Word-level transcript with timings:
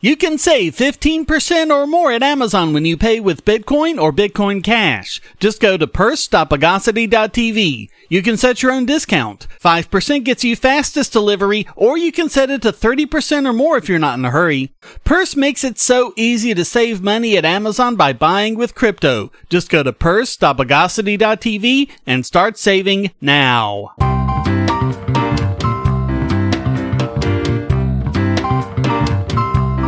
You 0.00 0.16
can 0.16 0.38
save 0.38 0.76
15% 0.76 1.74
or 1.74 1.84
more 1.84 2.12
at 2.12 2.22
Amazon 2.22 2.72
when 2.72 2.84
you 2.84 2.96
pay 2.96 3.18
with 3.18 3.44
Bitcoin 3.44 4.00
or 4.00 4.12
Bitcoin 4.12 4.62
Cash. 4.62 5.20
Just 5.40 5.60
go 5.60 5.76
to 5.76 5.88
purse.bogosity.tv. 5.88 7.88
You 8.08 8.22
can 8.22 8.36
set 8.36 8.62
your 8.62 8.70
own 8.70 8.86
discount. 8.86 9.48
5% 9.60 10.22
gets 10.22 10.44
you 10.44 10.54
fastest 10.54 11.12
delivery, 11.12 11.66
or 11.74 11.98
you 11.98 12.12
can 12.12 12.28
set 12.28 12.48
it 12.48 12.62
to 12.62 12.70
30% 12.70 13.48
or 13.48 13.52
more 13.52 13.76
if 13.76 13.88
you're 13.88 13.98
not 13.98 14.16
in 14.16 14.24
a 14.24 14.30
hurry. 14.30 14.72
Purse 15.02 15.34
makes 15.34 15.64
it 15.64 15.80
so 15.80 16.12
easy 16.16 16.54
to 16.54 16.64
save 16.64 17.02
money 17.02 17.36
at 17.36 17.44
Amazon 17.44 17.96
by 17.96 18.12
buying 18.12 18.54
with 18.54 18.76
crypto. 18.76 19.32
Just 19.48 19.68
go 19.68 19.82
to 19.82 19.92
purse.bogosity.tv 19.92 21.90
and 22.06 22.24
start 22.24 22.56
saving 22.56 23.10
now. 23.20 24.17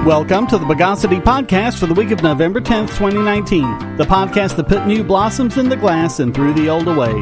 Welcome 0.07 0.47
to 0.47 0.57
the 0.57 0.65
Bogosity 0.65 1.23
Podcast 1.23 1.79
for 1.79 1.85
the 1.85 1.93
week 1.93 2.11
of 2.11 2.23
November 2.23 2.59
10th, 2.59 2.89
2019. 2.97 3.99
The 3.99 4.05
podcast 4.05 4.57
that 4.57 4.67
put 4.67 4.87
new 4.87 5.05
blossoms 5.05 5.59
in 5.59 5.69
the 5.69 5.77
glass 5.77 6.21
and 6.21 6.35
threw 6.35 6.55
the 6.55 6.71
old 6.71 6.89
away. 6.89 7.13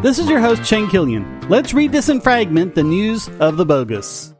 This 0.00 0.20
is 0.20 0.28
your 0.30 0.38
host, 0.38 0.64
Shane 0.64 0.88
Killian. 0.88 1.40
Let's 1.48 1.74
read 1.74 1.90
this 1.90 2.08
and 2.08 2.22
fragment 2.22 2.76
the 2.76 2.84
news 2.84 3.28
of 3.40 3.56
the 3.56 3.66
bogus. 3.66 4.32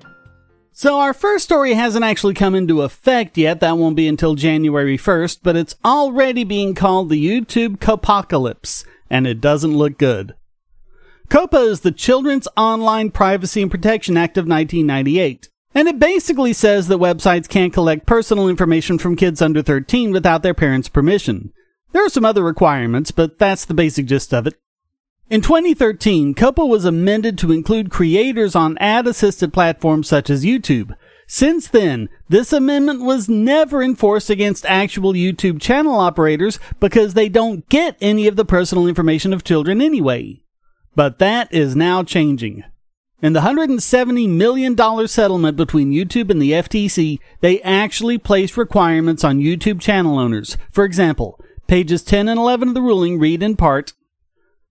So 0.70 1.00
our 1.00 1.14
first 1.14 1.42
story 1.42 1.74
hasn't 1.74 2.04
actually 2.04 2.34
come 2.34 2.54
into 2.54 2.82
effect 2.82 3.36
yet. 3.36 3.58
That 3.58 3.76
won't 3.76 3.96
be 3.96 4.06
until 4.06 4.36
January 4.36 4.96
1st, 4.96 5.40
but 5.42 5.56
it's 5.56 5.74
already 5.84 6.44
being 6.44 6.76
called 6.76 7.08
the 7.08 7.26
YouTube 7.26 7.78
Copocalypse, 7.78 8.84
and 9.10 9.26
it 9.26 9.40
doesn't 9.40 9.76
look 9.76 9.98
good. 9.98 10.36
COPPA 11.28 11.68
is 11.68 11.80
the 11.80 11.90
Children's 11.90 12.46
Online 12.56 13.10
Privacy 13.10 13.62
and 13.62 13.70
Protection 13.70 14.16
Act 14.16 14.36
of 14.36 14.46
1998. 14.46 15.48
And 15.74 15.88
it 15.88 15.98
basically 15.98 16.52
says 16.52 16.86
that 16.88 16.98
websites 16.98 17.48
can't 17.48 17.72
collect 17.72 18.06
personal 18.06 18.48
information 18.48 18.98
from 18.98 19.16
kids 19.16 19.42
under 19.42 19.62
13 19.62 20.12
without 20.12 20.42
their 20.42 20.54
parents' 20.54 20.88
permission. 20.88 21.52
There 21.92 22.04
are 22.04 22.10
some 22.10 22.24
other 22.24 22.44
requirements, 22.44 23.10
but 23.10 23.38
that's 23.38 23.64
the 23.64 23.74
basic 23.74 24.06
gist 24.06 24.32
of 24.32 24.46
it. 24.46 24.54
In 25.30 25.40
2013, 25.40 26.34
COPPA 26.34 26.68
was 26.68 26.84
amended 26.84 27.38
to 27.38 27.50
include 27.50 27.90
creators 27.90 28.54
on 28.54 28.78
ad 28.78 29.06
assisted 29.06 29.52
platforms 29.52 30.06
such 30.06 30.28
as 30.28 30.44
YouTube. 30.44 30.94
Since 31.26 31.68
then, 31.68 32.10
this 32.28 32.52
amendment 32.52 33.00
was 33.00 33.28
never 33.28 33.82
enforced 33.82 34.28
against 34.28 34.66
actual 34.66 35.14
YouTube 35.14 35.60
channel 35.60 35.98
operators 35.98 36.60
because 36.78 37.14
they 37.14 37.30
don't 37.30 37.68
get 37.70 37.96
any 38.00 38.28
of 38.28 38.36
the 38.36 38.44
personal 38.44 38.86
information 38.86 39.32
of 39.32 39.42
children 39.42 39.80
anyway. 39.80 40.43
But 40.94 41.18
that 41.18 41.52
is 41.52 41.74
now 41.74 42.02
changing. 42.02 42.64
In 43.20 43.32
the 43.32 43.40
$170 43.40 44.28
million 44.28 45.08
settlement 45.08 45.56
between 45.56 45.92
YouTube 45.92 46.30
and 46.30 46.42
the 46.42 46.52
FTC, 46.52 47.18
they 47.40 47.60
actually 47.62 48.18
placed 48.18 48.56
requirements 48.56 49.24
on 49.24 49.38
YouTube 49.38 49.80
channel 49.80 50.18
owners. 50.18 50.58
For 50.70 50.84
example, 50.84 51.40
pages 51.66 52.02
10 52.02 52.28
and 52.28 52.38
11 52.38 52.68
of 52.68 52.74
the 52.74 52.82
ruling 52.82 53.18
read 53.18 53.42
in 53.42 53.56
part, 53.56 53.94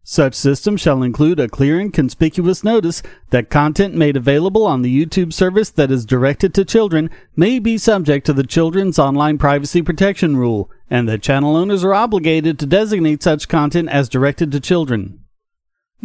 such 0.06 0.34
system 0.34 0.76
shall 0.76 1.02
include 1.02 1.40
a 1.40 1.48
clear 1.48 1.80
and 1.80 1.94
conspicuous 1.94 2.62
notice 2.62 3.02
that 3.30 3.50
content 3.50 3.96
made 3.96 4.18
available 4.18 4.66
on 4.66 4.82
the 4.82 5.06
YouTube 5.06 5.32
service 5.32 5.70
that 5.70 5.92
is 5.92 6.06
directed 6.06 6.54
to 6.54 6.66
children 6.66 7.10
may 7.38 7.58
be 7.58 7.78
subject 7.78 8.26
to 8.26 8.34
the 8.34 8.44
Children's 8.44 9.00
Online 9.00 9.38
Privacy 9.38 9.82
Protection 9.82 10.36
Rule, 10.36 10.70
and 10.90 11.08
that 11.08 11.22
channel 11.22 11.56
owners 11.56 11.86
are 11.86 11.94
obligated 11.94 12.60
to 12.60 12.66
designate 12.66 13.24
such 13.24 13.48
content 13.48 13.88
as 13.88 14.10
directed 14.10 14.52
to 14.52 14.60
children. 14.60 15.23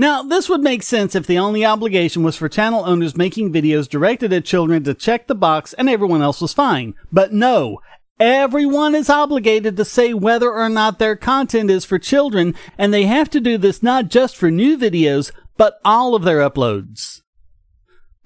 Now, 0.01 0.23
this 0.23 0.49
would 0.49 0.61
make 0.61 0.85
sense 0.85 1.17
if 1.17 1.27
the 1.27 1.41
only 1.41 1.65
obligation 1.65 2.23
was 2.23 2.37
for 2.37 2.49
channel 2.49 2.85
owners 2.87 3.17
making 3.17 3.53
videos 3.53 3.89
directed 3.89 4.33
at 4.33 4.45
children 4.45 4.85
to 4.85 4.95
check 4.95 5.27
the 5.27 5.35
box 5.35 5.73
and 5.73 5.89
everyone 5.89 6.23
else 6.23 6.41
was 6.41 6.53
fine. 6.53 6.95
But 7.11 7.33
no, 7.33 7.81
everyone 8.21 8.95
is 8.95 9.11
obligated 9.11 9.77
to 9.77 9.85
say 9.85 10.15
whether 10.15 10.53
or 10.53 10.69
not 10.69 11.01
their 11.01 11.17
content 11.17 11.69
is 11.69 11.85
for 11.85 11.99
children, 11.99 12.55
and 12.79 12.95
they 12.95 13.07
have 13.07 13.29
to 13.31 13.41
do 13.41 13.59
this 13.59 13.83
not 13.83 14.07
just 14.07 14.37
for 14.37 14.53
new 14.53 14.79
videos, 14.79 15.33
but 15.57 15.81
all 15.85 16.15
of 16.15 16.23
their 16.23 16.49
uploads. 16.49 17.23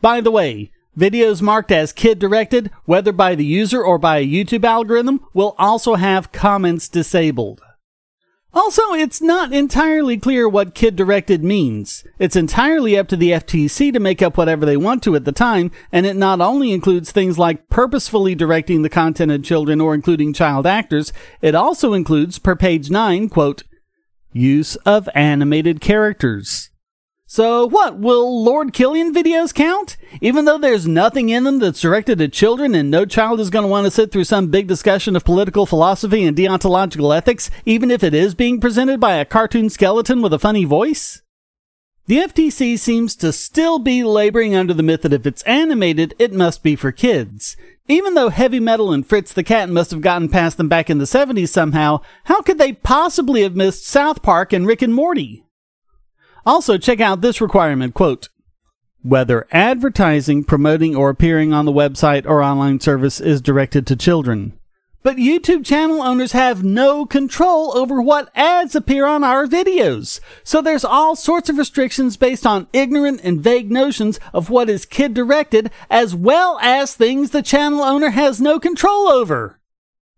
By 0.02 0.20
the 0.20 0.30
way, 0.30 0.72
videos 0.94 1.40
marked 1.40 1.72
as 1.72 1.94
kid 1.94 2.18
directed, 2.18 2.70
whether 2.84 3.12
by 3.12 3.34
the 3.34 3.46
user 3.46 3.82
or 3.82 3.96
by 3.96 4.18
a 4.18 4.28
YouTube 4.28 4.66
algorithm, 4.66 5.20
will 5.32 5.54
also 5.58 5.94
have 5.94 6.32
comments 6.32 6.86
disabled. 6.86 7.62
Also, 8.54 8.92
it's 8.92 9.22
not 9.22 9.54
entirely 9.54 10.18
clear 10.18 10.46
what 10.46 10.74
kid 10.74 10.94
directed 10.94 11.42
means. 11.42 12.04
It's 12.18 12.36
entirely 12.36 12.98
up 12.98 13.08
to 13.08 13.16
the 13.16 13.30
FTC 13.30 13.94
to 13.94 13.98
make 13.98 14.20
up 14.20 14.36
whatever 14.36 14.66
they 14.66 14.76
want 14.76 15.02
to 15.04 15.16
at 15.16 15.24
the 15.24 15.32
time, 15.32 15.70
and 15.90 16.04
it 16.04 16.16
not 16.16 16.42
only 16.42 16.72
includes 16.72 17.10
things 17.10 17.38
like 17.38 17.70
purposefully 17.70 18.34
directing 18.34 18.82
the 18.82 18.90
content 18.90 19.32
at 19.32 19.42
children 19.42 19.80
or 19.80 19.94
including 19.94 20.34
child 20.34 20.66
actors, 20.66 21.14
it 21.40 21.54
also 21.54 21.94
includes, 21.94 22.38
per 22.38 22.54
page 22.54 22.90
9, 22.90 23.30
quote, 23.30 23.62
use 24.32 24.76
of 24.84 25.08
animated 25.14 25.80
characters. 25.80 26.71
So 27.34 27.64
what, 27.64 27.96
will 27.96 28.44
Lord 28.44 28.74
Killian 28.74 29.14
videos 29.14 29.54
count? 29.54 29.96
Even 30.20 30.44
though 30.44 30.58
there's 30.58 30.86
nothing 30.86 31.30
in 31.30 31.44
them 31.44 31.60
that's 31.60 31.80
directed 31.80 32.20
at 32.20 32.34
children 32.34 32.74
and 32.74 32.90
no 32.90 33.06
child 33.06 33.40
is 33.40 33.48
going 33.48 33.62
to 33.62 33.70
want 33.70 33.86
to 33.86 33.90
sit 33.90 34.12
through 34.12 34.24
some 34.24 34.48
big 34.48 34.66
discussion 34.66 35.16
of 35.16 35.24
political 35.24 35.64
philosophy 35.64 36.26
and 36.26 36.36
deontological 36.36 37.16
ethics, 37.16 37.50
even 37.64 37.90
if 37.90 38.04
it 38.04 38.12
is 38.12 38.34
being 38.34 38.60
presented 38.60 39.00
by 39.00 39.14
a 39.14 39.24
cartoon 39.24 39.70
skeleton 39.70 40.20
with 40.20 40.34
a 40.34 40.38
funny 40.38 40.66
voice? 40.66 41.22
The 42.04 42.18
FTC 42.18 42.78
seems 42.78 43.16
to 43.16 43.32
still 43.32 43.78
be 43.78 44.04
laboring 44.04 44.54
under 44.54 44.74
the 44.74 44.82
myth 44.82 45.00
that 45.00 45.14
if 45.14 45.24
it's 45.24 45.40
animated, 45.44 46.14
it 46.18 46.34
must 46.34 46.62
be 46.62 46.76
for 46.76 46.92
kids. 46.92 47.56
Even 47.88 48.12
though 48.12 48.28
Heavy 48.28 48.60
Metal 48.60 48.92
and 48.92 49.06
Fritz 49.06 49.32
the 49.32 49.42
Cat 49.42 49.70
must 49.70 49.90
have 49.90 50.02
gotten 50.02 50.28
past 50.28 50.58
them 50.58 50.68
back 50.68 50.90
in 50.90 50.98
the 50.98 51.06
70s 51.06 51.48
somehow, 51.48 52.02
how 52.24 52.42
could 52.42 52.58
they 52.58 52.74
possibly 52.74 53.40
have 53.40 53.56
missed 53.56 53.86
South 53.86 54.20
Park 54.20 54.52
and 54.52 54.66
Rick 54.66 54.82
and 54.82 54.92
Morty? 54.92 55.46
Also, 56.44 56.78
check 56.78 57.00
out 57.00 57.20
this 57.20 57.40
requirement, 57.40 57.94
quote, 57.94 58.28
whether 59.02 59.46
advertising, 59.50 60.44
promoting, 60.44 60.94
or 60.94 61.10
appearing 61.10 61.52
on 61.52 61.64
the 61.64 61.72
website 61.72 62.24
or 62.26 62.42
online 62.42 62.80
service 62.80 63.20
is 63.20 63.40
directed 63.40 63.86
to 63.86 63.96
children. 63.96 64.52
But 65.02 65.16
YouTube 65.16 65.64
channel 65.64 66.00
owners 66.00 66.30
have 66.30 66.62
no 66.62 67.04
control 67.04 67.76
over 67.76 68.00
what 68.00 68.30
ads 68.36 68.76
appear 68.76 69.04
on 69.04 69.24
our 69.24 69.46
videos. 69.46 70.20
So 70.44 70.62
there's 70.62 70.84
all 70.84 71.16
sorts 71.16 71.48
of 71.48 71.58
restrictions 71.58 72.16
based 72.16 72.46
on 72.46 72.68
ignorant 72.72 73.20
and 73.24 73.40
vague 73.40 73.72
notions 73.72 74.20
of 74.32 74.48
what 74.48 74.70
is 74.70 74.86
kid 74.86 75.12
directed, 75.12 75.72
as 75.90 76.14
well 76.14 76.56
as 76.62 76.94
things 76.94 77.30
the 77.30 77.42
channel 77.42 77.82
owner 77.82 78.10
has 78.10 78.40
no 78.40 78.60
control 78.60 79.08
over. 79.08 79.58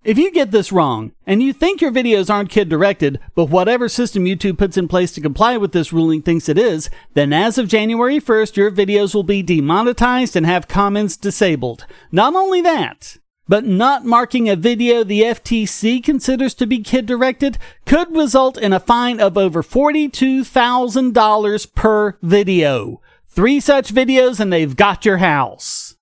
If 0.04 0.18
you 0.18 0.30
get 0.30 0.50
this 0.50 0.70
wrong, 0.70 1.12
and 1.26 1.42
you 1.42 1.54
think 1.54 1.80
your 1.80 1.90
videos 1.90 2.28
aren't 2.28 2.50
kid 2.50 2.68
directed, 2.68 3.18
but 3.34 3.46
whatever 3.46 3.88
system 3.88 4.26
YouTube 4.26 4.58
puts 4.58 4.76
in 4.76 4.86
place 4.86 5.12
to 5.12 5.22
comply 5.22 5.56
with 5.56 5.72
this 5.72 5.94
ruling 5.94 6.20
thinks 6.20 6.46
it 6.46 6.58
is, 6.58 6.90
then 7.14 7.32
as 7.32 7.56
of 7.56 7.68
January 7.68 8.20
1st, 8.20 8.54
your 8.54 8.70
videos 8.70 9.14
will 9.14 9.22
be 9.22 9.42
demonetized 9.42 10.36
and 10.36 10.44
have 10.44 10.68
comments 10.68 11.16
disabled. 11.16 11.86
Not 12.12 12.34
only 12.34 12.60
that, 12.60 13.16
but 13.48 13.64
not 13.64 14.04
marking 14.04 14.46
a 14.46 14.56
video 14.56 15.04
the 15.04 15.22
FTC 15.22 16.04
considers 16.04 16.52
to 16.52 16.66
be 16.66 16.82
kid 16.82 17.06
directed 17.06 17.56
could 17.86 18.14
result 18.14 18.58
in 18.58 18.74
a 18.74 18.80
fine 18.80 19.20
of 19.20 19.38
over 19.38 19.62
$42,000 19.62 21.74
per 21.74 22.18
video. 22.20 23.00
Three 23.26 23.58
such 23.58 23.94
videos 23.94 24.38
and 24.38 24.52
they've 24.52 24.76
got 24.76 25.06
your 25.06 25.16
house. 25.16 25.93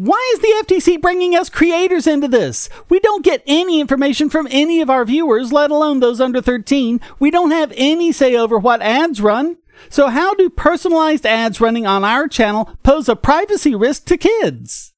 Why 0.00 0.32
is 0.32 0.38
the 0.38 0.54
FTC 0.64 1.00
bringing 1.00 1.34
us 1.34 1.50
creators 1.50 2.06
into 2.06 2.28
this? 2.28 2.68
We 2.88 3.00
don't 3.00 3.24
get 3.24 3.42
any 3.48 3.80
information 3.80 4.30
from 4.30 4.46
any 4.48 4.80
of 4.80 4.88
our 4.88 5.04
viewers, 5.04 5.52
let 5.52 5.72
alone 5.72 5.98
those 5.98 6.20
under 6.20 6.40
13. 6.40 7.00
We 7.18 7.32
don't 7.32 7.50
have 7.50 7.72
any 7.74 8.12
say 8.12 8.36
over 8.36 8.56
what 8.56 8.80
ads 8.80 9.20
run. 9.20 9.56
So 9.88 10.06
how 10.06 10.34
do 10.34 10.50
personalized 10.50 11.26
ads 11.26 11.60
running 11.60 11.84
on 11.84 12.04
our 12.04 12.28
channel 12.28 12.78
pose 12.84 13.08
a 13.08 13.16
privacy 13.16 13.74
risk 13.74 14.04
to 14.04 14.16
kids? 14.16 14.94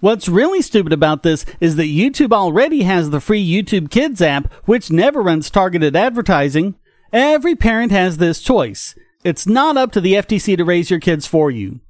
What's 0.00 0.28
really 0.28 0.60
stupid 0.60 0.92
about 0.92 1.22
this 1.22 1.46
is 1.58 1.76
that 1.76 1.84
YouTube 1.84 2.34
already 2.34 2.82
has 2.82 3.08
the 3.08 3.18
free 3.18 3.42
YouTube 3.42 3.90
Kids 3.90 4.20
app, 4.20 4.52
which 4.66 4.90
never 4.90 5.22
runs 5.22 5.48
targeted 5.48 5.96
advertising. 5.96 6.74
Every 7.14 7.56
parent 7.56 7.92
has 7.92 8.18
this 8.18 8.42
choice. 8.42 8.94
It's 9.24 9.46
not 9.46 9.78
up 9.78 9.90
to 9.92 10.02
the 10.02 10.12
FTC 10.16 10.58
to 10.58 10.66
raise 10.66 10.90
your 10.90 11.00
kids 11.00 11.26
for 11.26 11.50
you. 11.50 11.80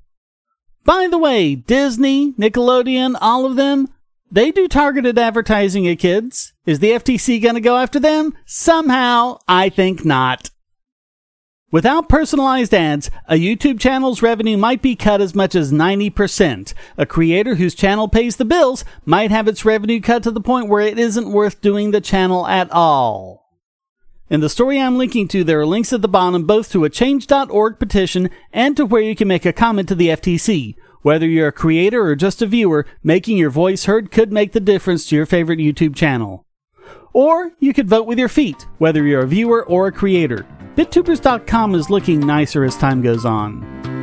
By 0.85 1.09
the 1.11 1.19
way, 1.19 1.55
Disney, 1.55 2.32
Nickelodeon, 2.32 3.17
all 3.21 3.44
of 3.44 3.56
them, 3.56 3.88
they 4.31 4.50
do 4.50 4.69
targeted 4.69 5.19
advertising 5.19 5.88
at 5.88 5.99
kids. 5.99 6.53
Is 6.65 6.79
the 6.79 6.93
FTC 6.93 7.43
going 7.43 7.56
to 7.56 7.61
go 7.61 7.77
after 7.77 7.99
them? 7.99 8.37
Somehow, 8.47 9.38
I 9.49 9.69
think 9.69 10.05
not. 10.05 10.50
Without 11.73 12.09
personalized 12.09 12.75
ads, 12.75 13.11
a 13.29 13.35
YouTube 13.35 13.79
channel's 13.79 14.23
revenue 14.23 14.56
might 14.56 14.82
be 14.82 14.97
cut 14.97 15.21
as 15.21 15.37
much 15.37 15.55
as 15.55 15.71
90%. 15.71 16.75
A 16.97 17.06
creator 17.06 17.55
whose 17.55 17.77
channel 17.77 18.09
pays 18.09 18.37
the 18.37 18.44
bills 18.44 18.85
might 19.05 19.31
have 19.31 19.47
its 19.47 19.65
revenue 19.65 20.00
cut 20.00 20.25
to 20.25 20.32
the 20.32 20.41
point 20.41 20.69
where 20.69 20.81
it 20.81 20.99
isn't 20.99 21.31
worth 21.31 21.61
doing 21.61 21.93
the 21.93 22.00
channel 22.00 22.47
at 22.47 22.71
all. 22.73 23.50
In 24.31 24.38
the 24.38 24.49
story 24.49 24.81
I'm 24.81 24.97
linking 24.97 25.27
to, 25.29 25.43
there 25.43 25.59
are 25.59 25.67
links 25.67 25.93
at 25.93 26.03
the 26.03 26.09
bottom 26.09 26.44
both 26.44 26.71
to 26.71 26.85
a 26.85 26.88
change.org 26.88 27.81
petition 27.81 28.31
and 28.53 28.77
to 28.77 28.87
where 28.87 29.03
you 29.03 29.17
can 29.17 29.27
make 29.27 29.44
a 29.44 29.53
comment 29.53 29.88
to 29.88 29.97
the 29.97 30.06
FTC. 30.06 30.77
Whether 31.03 31.27
you're 31.27 31.49
a 31.49 31.53
creator 31.53 32.06
or 32.06 32.15
just 32.15 32.41
a 32.41 32.47
viewer, 32.47 32.87
making 33.03 33.38
your 33.38 33.50
voice 33.50 33.87
heard 33.87 34.12
could 34.12 34.32
make 34.32 34.53
the 34.53 34.61
difference 34.61 35.05
to 35.06 35.17
your 35.17 35.27
favorite 35.27 35.59
YouTube 35.59 35.97
channel. 35.97 36.47
Or 37.12 37.50
you 37.59 37.75
could 37.75 37.88
vote 37.88 38.06
with 38.06 38.21
your 38.21 38.29
feet, 38.29 38.69
whether 38.79 39.03
you're 39.03 39.23
a 39.23 39.27
viewer 39.27 39.65
or 39.67 39.88
a 39.88 39.93
creator. 39.93 40.47
BitTubers.com 40.77 41.75
is 41.75 41.91
looking 41.91 42.21
nicer 42.21 42.62
as 42.62 42.77
time 42.77 43.03
goes 43.03 43.25
on. 43.25 44.00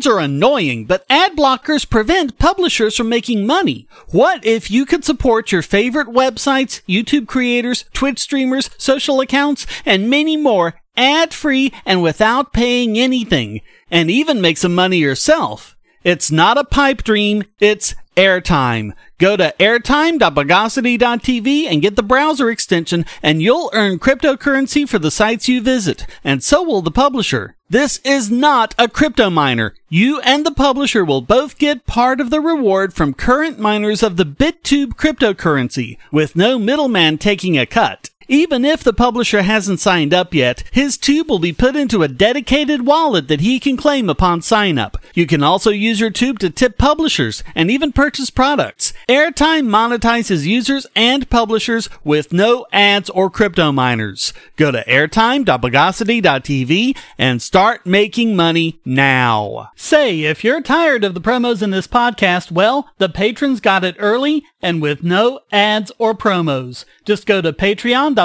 Ads 0.00 0.06
are 0.06 0.18
annoying, 0.18 0.86
but 0.86 1.04
ad 1.10 1.36
blockers 1.36 1.86
prevent 1.86 2.38
publishers 2.38 2.96
from 2.96 3.10
making 3.10 3.46
money. 3.46 3.86
What 4.12 4.42
if 4.46 4.70
you 4.70 4.86
could 4.86 5.04
support 5.04 5.52
your 5.52 5.60
favorite 5.60 6.08
websites, 6.08 6.80
YouTube 6.88 7.28
creators, 7.28 7.84
Twitch 7.92 8.18
streamers, 8.18 8.70
social 8.78 9.20
accounts, 9.20 9.66
and 9.84 10.08
many 10.08 10.38
more 10.38 10.80
ad 10.96 11.34
free 11.34 11.70
and 11.84 12.02
without 12.02 12.54
paying 12.54 12.98
anything, 12.98 13.60
and 13.90 14.10
even 14.10 14.40
make 14.40 14.56
some 14.56 14.74
money 14.74 14.96
yourself? 14.96 15.76
It's 16.02 16.30
not 16.30 16.56
a 16.56 16.64
pipe 16.64 17.02
dream, 17.02 17.44
it's 17.58 17.94
airtime. 18.20 18.92
Go 19.18 19.36
to 19.36 19.54
airtime.bogosity.tv 19.58 21.66
and 21.66 21.80
get 21.80 21.96
the 21.96 22.02
browser 22.02 22.50
extension, 22.50 23.06
and 23.22 23.40
you'll 23.40 23.70
earn 23.72 23.98
cryptocurrency 23.98 24.86
for 24.86 24.98
the 24.98 25.10
sites 25.10 25.48
you 25.48 25.62
visit, 25.62 26.04
and 26.22 26.44
so 26.44 26.62
will 26.62 26.82
the 26.82 26.90
publisher. 26.90 27.56
This 27.70 27.98
is 28.04 28.30
not 28.30 28.74
a 28.78 28.88
crypto 28.88 29.30
miner. 29.30 29.74
You 29.88 30.20
and 30.20 30.44
the 30.44 30.52
publisher 30.52 31.02
will 31.04 31.22
both 31.22 31.56
get 31.56 31.86
part 31.86 32.20
of 32.20 32.28
the 32.28 32.40
reward 32.40 32.92
from 32.92 33.14
current 33.14 33.58
miners 33.58 34.02
of 34.02 34.18
the 34.18 34.26
BitTube 34.26 34.94
cryptocurrency, 34.94 35.96
with 36.12 36.36
no 36.36 36.58
middleman 36.58 37.16
taking 37.16 37.56
a 37.56 37.64
cut. 37.64 38.10
Even 38.30 38.64
if 38.64 38.82
the 38.84 38.92
publisher 38.92 39.42
hasn't 39.42 39.80
signed 39.80 40.14
up 40.14 40.32
yet, 40.32 40.62
his 40.70 40.96
tube 40.96 41.28
will 41.28 41.40
be 41.40 41.52
put 41.52 41.74
into 41.74 42.04
a 42.04 42.08
dedicated 42.08 42.86
wallet 42.86 43.26
that 43.26 43.40
he 43.40 43.58
can 43.58 43.76
claim 43.76 44.08
upon 44.08 44.40
sign 44.40 44.78
up. 44.78 44.96
You 45.14 45.26
can 45.26 45.42
also 45.42 45.70
use 45.70 45.98
your 45.98 46.10
tube 46.10 46.38
to 46.38 46.48
tip 46.48 46.78
publishers 46.78 47.42
and 47.56 47.72
even 47.72 47.90
purchase 47.90 48.30
products. 48.30 48.92
Airtime 49.08 49.66
monetizes 49.66 50.46
users 50.46 50.86
and 50.94 51.28
publishers 51.28 51.88
with 52.04 52.32
no 52.32 52.66
ads 52.72 53.10
or 53.10 53.30
crypto 53.30 53.72
miners. 53.72 54.32
Go 54.54 54.70
to 54.70 54.84
airtime.bogosity.tv 54.84 56.96
and 57.18 57.42
start 57.42 57.84
making 57.84 58.36
money 58.36 58.78
now. 58.84 59.72
Say, 59.74 60.20
if 60.20 60.44
you're 60.44 60.62
tired 60.62 61.02
of 61.02 61.14
the 61.14 61.20
promos 61.20 61.62
in 61.62 61.72
this 61.72 61.88
podcast, 61.88 62.52
well, 62.52 62.88
the 62.98 63.08
patrons 63.08 63.58
got 63.58 63.82
it 63.82 63.96
early 63.98 64.44
and 64.62 64.80
with 64.80 65.02
no 65.02 65.40
ads 65.50 65.90
or 65.98 66.14
promos. 66.14 66.84
Just 67.04 67.26
go 67.26 67.40
to 67.40 67.52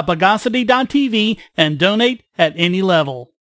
patreon.bogosity.tv 0.02 1.38
and 1.56 1.78
donate 1.78 2.24
at 2.38 2.52
any 2.56 2.82
level. 2.82 3.32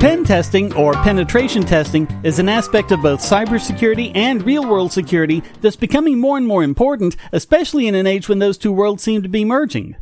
Pen 0.00 0.24
testing, 0.24 0.72
or 0.74 0.92
penetration 0.94 1.62
testing, 1.62 2.06
is 2.22 2.38
an 2.38 2.48
aspect 2.48 2.92
of 2.92 3.02
both 3.02 3.20
cybersecurity 3.20 4.12
and 4.14 4.44
real 4.44 4.68
world 4.68 4.92
security 4.92 5.42
that's 5.60 5.76
becoming 5.76 6.20
more 6.20 6.36
and 6.36 6.46
more 6.46 6.62
important, 6.62 7.16
especially 7.32 7.88
in 7.88 7.94
an 7.94 8.06
age 8.06 8.28
when 8.28 8.38
those 8.38 8.58
two 8.58 8.72
worlds 8.72 9.02
seem 9.02 9.22
to 9.22 9.28
be 9.28 9.44
merging. 9.44 9.96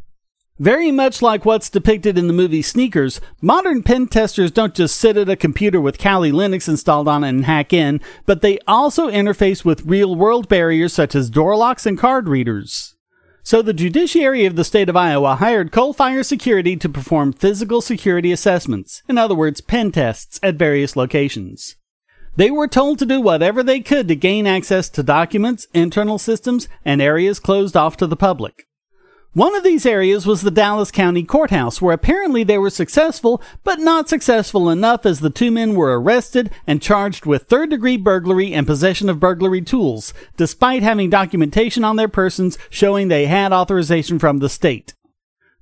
Very 0.60 0.92
much 0.92 1.20
like 1.20 1.44
what's 1.44 1.68
depicted 1.68 2.16
in 2.16 2.28
the 2.28 2.32
movie 2.32 2.62
Sneakers, 2.62 3.20
modern 3.42 3.82
pen 3.82 4.06
testers 4.06 4.52
don't 4.52 4.72
just 4.72 4.94
sit 5.00 5.16
at 5.16 5.28
a 5.28 5.34
computer 5.34 5.80
with 5.80 5.98
Kali 5.98 6.30
Linux 6.30 6.68
installed 6.68 7.08
on 7.08 7.24
it 7.24 7.30
and 7.30 7.44
hack 7.44 7.72
in, 7.72 8.00
but 8.24 8.40
they 8.40 8.60
also 8.68 9.10
interface 9.10 9.64
with 9.64 9.84
real 9.84 10.14
world 10.14 10.48
barriers 10.48 10.92
such 10.92 11.16
as 11.16 11.28
door 11.28 11.56
locks 11.56 11.86
and 11.86 11.98
card 11.98 12.28
readers. 12.28 12.94
So 13.42 13.62
the 13.62 13.72
judiciary 13.72 14.44
of 14.44 14.54
the 14.54 14.62
state 14.62 14.88
of 14.88 14.96
Iowa 14.96 15.34
hired 15.34 15.72
Coalfire 15.72 16.24
Security 16.24 16.76
to 16.76 16.88
perform 16.88 17.32
physical 17.32 17.80
security 17.80 18.30
assessments, 18.30 19.02
in 19.08 19.18
other 19.18 19.34
words, 19.34 19.60
pen 19.60 19.90
tests 19.90 20.38
at 20.40 20.54
various 20.54 20.94
locations. 20.94 21.74
They 22.36 22.52
were 22.52 22.68
told 22.68 23.00
to 23.00 23.06
do 23.06 23.20
whatever 23.20 23.64
they 23.64 23.80
could 23.80 24.06
to 24.06 24.14
gain 24.14 24.46
access 24.46 24.88
to 24.90 25.02
documents, 25.02 25.66
internal 25.74 26.18
systems, 26.20 26.68
and 26.84 27.02
areas 27.02 27.40
closed 27.40 27.76
off 27.76 27.96
to 27.96 28.06
the 28.06 28.16
public. 28.16 28.68
One 29.34 29.56
of 29.56 29.64
these 29.64 29.84
areas 29.84 30.26
was 30.26 30.42
the 30.42 30.52
Dallas 30.52 30.92
County 30.92 31.24
Courthouse, 31.24 31.82
where 31.82 31.92
apparently 31.92 32.44
they 32.44 32.56
were 32.56 32.70
successful, 32.70 33.42
but 33.64 33.80
not 33.80 34.08
successful 34.08 34.70
enough 34.70 35.04
as 35.04 35.18
the 35.18 35.28
two 35.28 35.50
men 35.50 35.74
were 35.74 36.00
arrested 36.00 36.52
and 36.68 36.80
charged 36.80 37.26
with 37.26 37.42
third 37.42 37.70
degree 37.70 37.96
burglary 37.96 38.54
and 38.54 38.64
possession 38.64 39.08
of 39.08 39.18
burglary 39.18 39.60
tools, 39.60 40.14
despite 40.36 40.84
having 40.84 41.10
documentation 41.10 41.82
on 41.82 41.96
their 41.96 42.06
persons 42.06 42.58
showing 42.70 43.08
they 43.08 43.26
had 43.26 43.52
authorization 43.52 44.20
from 44.20 44.38
the 44.38 44.48
state. 44.48 44.94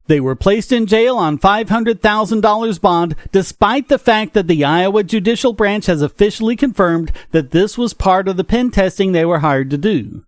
They 0.06 0.20
were 0.20 0.36
placed 0.36 0.70
in 0.70 0.84
jail 0.84 1.16
on 1.16 1.38
$500,000 1.38 2.80
bond, 2.82 3.16
despite 3.30 3.88
the 3.88 3.98
fact 3.98 4.34
that 4.34 4.48
the 4.48 4.64
Iowa 4.66 5.02
Judicial 5.02 5.54
Branch 5.54 5.86
has 5.86 6.02
officially 6.02 6.56
confirmed 6.56 7.10
that 7.30 7.52
this 7.52 7.78
was 7.78 7.94
part 7.94 8.28
of 8.28 8.36
the 8.36 8.44
pen 8.44 8.70
testing 8.70 9.12
they 9.12 9.24
were 9.24 9.38
hired 9.38 9.70
to 9.70 9.78
do. 9.78 10.24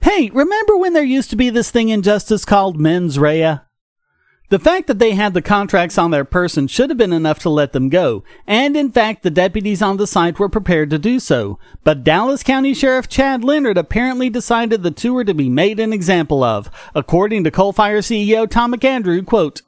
Hey, 0.00 0.30
remember 0.32 0.76
when 0.76 0.92
there 0.92 1.02
used 1.02 1.30
to 1.30 1.36
be 1.36 1.50
this 1.50 1.70
thing 1.70 1.88
in 1.88 2.02
justice 2.02 2.44
called 2.44 2.80
mens 2.80 3.18
rea? 3.18 3.60
The 4.50 4.58
fact 4.58 4.86
that 4.86 4.98
they 4.98 5.12
had 5.12 5.34
the 5.34 5.42
contracts 5.42 5.98
on 5.98 6.10
their 6.10 6.24
person 6.24 6.68
should 6.68 6.88
have 6.88 6.96
been 6.96 7.12
enough 7.12 7.38
to 7.40 7.50
let 7.50 7.74
them 7.74 7.90
go, 7.90 8.24
and 8.46 8.78
in 8.78 8.90
fact 8.90 9.22
the 9.22 9.30
deputies 9.30 9.82
on 9.82 9.98
the 9.98 10.06
site 10.06 10.38
were 10.38 10.48
prepared 10.48 10.88
to 10.90 10.98
do 10.98 11.20
so. 11.20 11.58
But 11.84 12.02
Dallas 12.02 12.42
County 12.42 12.72
Sheriff 12.72 13.08
Chad 13.08 13.44
Leonard 13.44 13.76
apparently 13.76 14.30
decided 14.30 14.82
the 14.82 14.90
two 14.90 15.12
were 15.12 15.24
to 15.24 15.34
be 15.34 15.50
made 15.50 15.78
an 15.78 15.92
example 15.92 16.42
of. 16.42 16.70
According 16.94 17.44
to 17.44 17.50
Coalfire 17.50 17.98
CEO 17.98 18.48
Tom 18.48 18.72
McAndrew, 18.72 19.26
quote, 19.26 19.60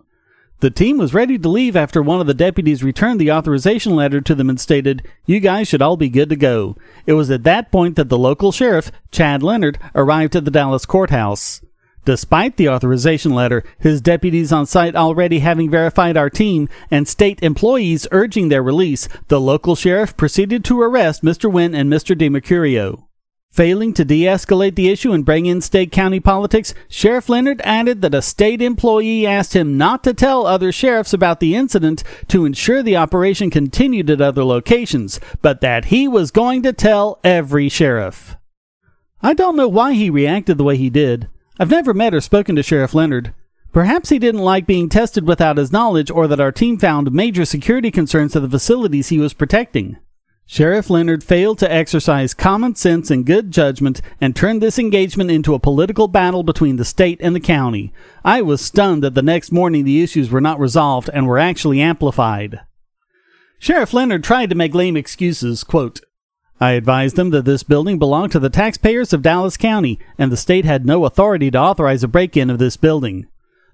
the 0.60 0.70
team 0.70 0.98
was 0.98 1.14
ready 1.14 1.38
to 1.38 1.48
leave 1.48 1.74
after 1.74 2.02
one 2.02 2.20
of 2.20 2.26
the 2.26 2.34
deputies 2.34 2.84
returned 2.84 3.20
the 3.20 3.32
authorization 3.32 3.96
letter 3.96 4.20
to 4.20 4.34
them 4.34 4.50
and 4.50 4.60
stated, 4.60 5.06
You 5.24 5.40
guys 5.40 5.68
should 5.68 5.82
all 5.82 5.96
be 5.96 6.08
good 6.08 6.28
to 6.28 6.36
go. 6.36 6.76
It 7.06 7.14
was 7.14 7.30
at 7.30 7.44
that 7.44 7.72
point 7.72 7.96
that 7.96 8.08
the 8.08 8.18
local 8.18 8.52
sheriff, 8.52 8.92
Chad 9.10 9.42
Leonard, 9.42 9.78
arrived 9.94 10.36
at 10.36 10.44
the 10.44 10.50
Dallas 10.50 10.84
courthouse. 10.86 11.62
Despite 12.04 12.56
the 12.56 12.68
authorization 12.68 13.34
letter, 13.34 13.62
his 13.78 14.00
deputies 14.00 14.52
on 14.52 14.66
site 14.66 14.96
already 14.96 15.40
having 15.40 15.70
verified 15.70 16.16
our 16.16 16.30
team 16.30 16.68
and 16.90 17.06
state 17.06 17.42
employees 17.42 18.06
urging 18.10 18.48
their 18.48 18.62
release, 18.62 19.08
the 19.28 19.40
local 19.40 19.76
sheriff 19.76 20.16
proceeded 20.16 20.64
to 20.64 20.80
arrest 20.80 21.22
Mr. 21.22 21.50
Wynn 21.50 21.74
and 21.74 21.90
Mr. 21.90 22.16
DeMercurio. 22.16 23.04
Failing 23.50 23.93
to 23.94 24.05
de 24.05 24.23
escalate 24.23 24.76
the 24.76 24.88
issue 24.88 25.12
and 25.12 25.25
bring 25.25 25.44
in 25.44 25.61
state 25.61 25.91
county 25.91 26.20
politics, 26.20 26.73
Sheriff 26.88 27.29
Leonard 27.29 27.60
added 27.65 28.01
that 28.01 28.15
a 28.15 28.22
state 28.22 28.63
employee 28.63 29.27
asked 29.27 29.55
him 29.55 29.77
not 29.77 30.05
to 30.05 30.15
tell 30.15 30.46
other 30.46 30.70
sheriffs 30.70 31.13
about 31.13 31.41
the 31.41 31.56
incident 31.56 32.05
to 32.29 32.44
ensure 32.44 32.81
the 32.81 32.96
operation 32.96 33.51
continued 33.51 34.08
at 34.08 34.20
other 34.20 34.44
locations, 34.44 35.19
but 35.43 35.60
that 35.63 35.86
he 35.86 36.06
was 36.06 36.31
going 36.31 36.63
to 36.63 36.72
tell 36.72 37.19
every 37.24 37.69
sheriff. 37.69 38.36
I 39.20 39.34
don't 39.34 39.56
know 39.56 39.69
why 39.69 39.94
he 39.94 40.10
reacted 40.10 40.56
the 40.56 40.65
way 40.65 40.77
he 40.77 40.89
did. 40.89 41.29
I've 41.58 41.70
never 41.70 41.93
met 41.93 42.15
or 42.15 42.20
spoken 42.20 42.55
to 42.55 42.63
Sheriff 42.63 42.94
Leonard. 42.94 43.34
Perhaps 43.72 44.10
he 44.10 44.20
didn't 44.20 44.43
like 44.43 44.67
being 44.67 44.89
tested 44.89 45.27
without 45.27 45.56
his 45.56 45.72
knowledge 45.72 46.10
or 46.10 46.29
that 46.29 46.41
our 46.41 46.53
team 46.53 46.79
found 46.79 47.13
major 47.13 47.44
security 47.44 47.91
concerns 47.91 48.32
to 48.32 48.41
the 48.41 48.48
facilities 48.48 49.08
he 49.08 49.19
was 49.19 49.34
protecting. 49.34 49.98
Sheriff 50.52 50.90
Leonard 50.90 51.22
failed 51.22 51.60
to 51.60 51.72
exercise 51.72 52.34
common 52.34 52.74
sense 52.74 53.08
and 53.08 53.24
good 53.24 53.52
judgment 53.52 54.02
and 54.20 54.34
turned 54.34 54.60
this 54.60 54.80
engagement 54.80 55.30
into 55.30 55.54
a 55.54 55.60
political 55.60 56.08
battle 56.08 56.42
between 56.42 56.74
the 56.74 56.84
state 56.84 57.20
and 57.22 57.36
the 57.36 57.40
county. 57.40 57.92
I 58.24 58.42
was 58.42 58.60
stunned 58.60 59.04
that 59.04 59.14
the 59.14 59.22
next 59.22 59.52
morning 59.52 59.84
the 59.84 60.02
issues 60.02 60.28
were 60.28 60.40
not 60.40 60.58
resolved 60.58 61.08
and 61.14 61.28
were 61.28 61.38
actually 61.38 61.80
amplified. 61.80 62.62
Sheriff 63.60 63.94
Leonard 63.94 64.24
tried 64.24 64.50
to 64.50 64.56
make 64.56 64.74
lame 64.74 64.96
excuses, 64.96 65.62
quote, 65.62 66.00
I 66.60 66.72
advised 66.72 67.14
them 67.14 67.30
that 67.30 67.44
this 67.44 67.62
building 67.62 68.00
belonged 68.00 68.32
to 68.32 68.40
the 68.40 68.50
taxpayers 68.50 69.12
of 69.12 69.22
Dallas 69.22 69.56
County, 69.56 70.00
and 70.19 70.32
the 70.32 70.36
state 70.36 70.64
had 70.64 70.84
no 70.84 71.04
authority 71.04 71.52
to 71.52 71.58
authorize 71.58 72.02
a 72.02 72.08
break 72.08 72.36
in 72.36 72.50
of 72.50 72.58
this 72.58 72.76
building. 72.76 73.28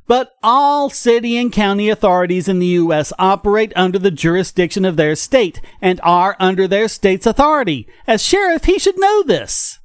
But 0.07 0.33
all 0.43 0.89
city 0.89 1.37
and 1.37 1.53
county 1.53 1.89
authorities 1.89 2.49
in 2.49 2.61
the 2.61 2.67
U.S. 2.67 3.13
operate 3.19 3.73
under 3.75 3.99
the 3.99 4.11
jurisdiction 4.11 4.85
of 4.85 4.97
their 4.97 5.17
state 5.17 5.61
and 5.81 6.01
are 6.03 6.37
under 6.39 6.69
their 6.69 6.87
state's 6.89 7.27
authority. 7.27 7.89
As 8.07 8.23
sheriff, 8.23 8.65
he 8.65 8.79
should 8.79 8.99
know 8.99 9.23
this. 9.23 9.81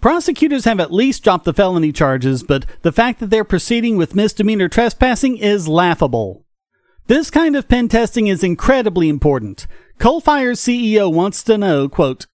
Prosecutors 0.00 0.64
have 0.64 0.80
at 0.80 0.92
least 0.92 1.22
dropped 1.22 1.44
the 1.44 1.52
felony 1.52 1.92
charges, 1.92 2.42
but 2.42 2.64
the 2.82 2.92
fact 2.92 3.20
that 3.20 3.28
they're 3.28 3.44
proceeding 3.44 3.96
with 3.96 4.14
misdemeanor 4.14 4.68
trespassing 4.68 5.36
is 5.36 5.68
laughable. 5.68 6.44
This 7.06 7.30
kind 7.30 7.54
of 7.54 7.68
pen 7.68 7.88
testing 7.88 8.26
is 8.26 8.42
incredibly 8.42 9.08
important. 9.08 9.66
Coalfire's 9.98 10.60
CEO 10.60 11.12
wants 11.12 11.42
to 11.42 11.58
know, 11.58 11.88
quote, 11.88 12.26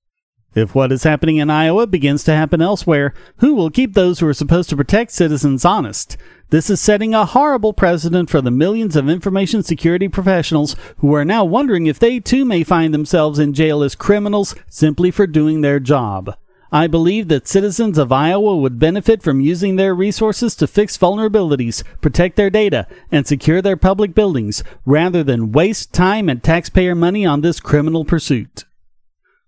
if 0.55 0.75
what 0.75 0.91
is 0.91 1.03
happening 1.03 1.37
in 1.37 1.51
Iowa 1.51 1.87
begins 1.87 2.25
to 2.25 2.35
happen 2.35 2.63
elsewhere, 2.63 3.13
who 3.39 3.55
will 3.55 3.69
keep 3.69 3.93
those 3.93 4.21
who 4.21 4.27
are 4.27 4.35
supposed 4.35 4.71
to 4.71 4.77
protect 4.77 5.11
citizens 5.11 5.65
honest? 5.67 6.17
This 6.51 6.71
is 6.71 6.81
setting 6.81 7.13
a 7.13 7.27
horrible 7.27 7.73
precedent 7.73 8.31
for 8.31 8.41
the 8.41 8.53
millions 8.53 8.95
of 8.95 9.09
information 9.09 9.65
security 9.65 10.07
professionals 10.07 10.77
who 10.99 11.13
are 11.13 11.25
now 11.25 11.45
wondering 11.45 11.87
if 11.87 11.99
they 11.99 12.21
too 12.21 12.45
may 12.45 12.63
find 12.63 12.95
themselves 12.95 13.41
in 13.41 13.53
jail 13.53 13.83
as 13.83 13.97
criminals 13.97 14.55
simply 14.69 15.11
for 15.11 15.27
doing 15.27 15.61
their 15.61 15.81
job. 15.81 16.37
I 16.71 16.87
believe 16.87 17.27
that 17.29 17.49
citizens 17.49 17.99
of 17.99 18.13
Iowa 18.13 18.57
would 18.57 18.79
benefit 18.79 19.23
from 19.23 19.41
using 19.41 19.75
their 19.75 19.95
resources 19.95 20.55
to 20.57 20.69
fix 20.69 20.97
vulnerabilities, 20.97 21.83
protect 22.01 22.37
their 22.37 22.51
data, 22.51 22.87
and 23.11 23.27
secure 23.27 23.61
their 23.61 23.77
public 23.77 24.15
buildings, 24.15 24.63
rather 24.85 25.25
than 25.25 25.53
waste 25.53 25.93
time 25.93 26.29
and 26.29 26.43
taxpayer 26.43 26.95
money 26.95 27.27
on 27.27 27.41
this 27.41 27.59
criminal 27.59 28.05
pursuit. 28.05 28.65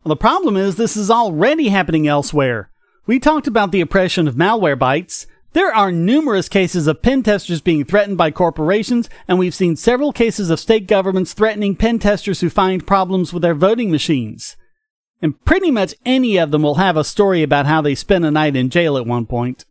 Well, 0.03 0.11
the 0.11 0.17
problem 0.17 0.57
is 0.57 0.77
this 0.77 0.97
is 0.97 1.11
already 1.11 1.69
happening 1.69 2.09
elsewhere. 2.09 2.71
We 3.07 3.19
talked 3.21 3.47
about 3.47 3.73
the 3.73 3.81
oppression 3.81 4.27
of 4.27 4.35
Malwarebytes. 4.35 5.27
There 5.55 5.75
are 5.75 5.91
numerous 5.91 6.49
cases 6.49 6.87
of 6.87 7.03
pen 7.03 7.23
testers 7.23 7.61
being 7.61 7.85
threatened 7.85 8.19
by 8.19 8.31
corporations, 8.31 9.09
and 9.27 9.39
we've 9.39 9.55
seen 9.55 9.77
several 9.77 10.13
cases 10.13 10.51
of 10.51 10.61
state 10.61 10.87
governments 10.87 11.33
threatening 11.33 11.75
pen 11.75 11.99
testers 11.99 12.41
who 12.41 12.51
find 12.51 12.87
problems 12.87 13.33
with 13.33 13.43
their 13.43 13.55
voting 13.55 13.91
machines. 13.91 14.57
And 15.23 15.43
pretty 15.45 15.71
much 15.71 15.95
any 16.05 16.37
of 16.37 16.51
them 16.51 16.63
will 16.63 16.77
have 16.77 16.97
a 16.97 17.03
story 17.03 17.43
about 17.43 17.67
how 17.67 17.81
they 17.81 17.95
spent 17.95 18.25
a 18.25 18.31
night 18.31 18.57
in 18.57 18.71
jail 18.71 18.97
at 18.97 19.07
one 19.07 19.27
point. 19.27 19.65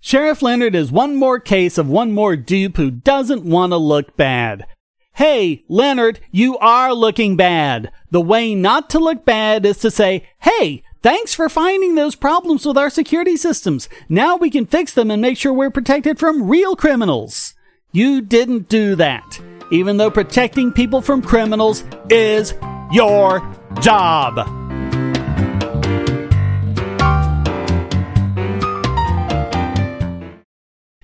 Sheriff 0.00 0.40
Leonard 0.40 0.74
is 0.74 0.90
one 0.90 1.16
more 1.16 1.38
case 1.38 1.76
of 1.76 1.88
one 1.88 2.12
more 2.12 2.36
dupe 2.36 2.78
who 2.78 2.90
doesn't 2.90 3.44
want 3.44 3.72
to 3.72 3.76
look 3.76 4.16
bad. 4.16 4.66
Hey, 5.14 5.64
Leonard, 5.68 6.20
you 6.30 6.56
are 6.58 6.94
looking 6.94 7.36
bad. 7.36 7.92
The 8.10 8.22
way 8.22 8.54
not 8.54 8.88
to 8.90 8.98
look 8.98 9.26
bad 9.26 9.66
is 9.66 9.76
to 9.78 9.90
say, 9.90 10.26
hey, 10.38 10.84
thanks 11.02 11.34
for 11.34 11.48
finding 11.48 11.94
those 11.94 12.14
problems 12.14 12.66
with 12.66 12.76
our 12.76 12.90
security 12.90 13.36
systems. 13.36 13.88
Now 14.08 14.36
we 14.36 14.50
can 14.50 14.66
fix 14.66 14.92
them 14.92 15.10
and 15.10 15.20
make 15.20 15.38
sure 15.38 15.52
we're 15.52 15.70
protected 15.70 16.18
from 16.18 16.48
real 16.48 16.76
criminals. 16.76 17.54
You 17.92 18.20
didn't 18.20 18.68
do 18.68 18.94
that, 18.96 19.40
even 19.72 19.96
though 19.96 20.10
protecting 20.10 20.72
people 20.72 21.00
from 21.00 21.22
criminals 21.22 21.84
is 22.08 22.54
your 22.92 23.40
job. 23.80 24.38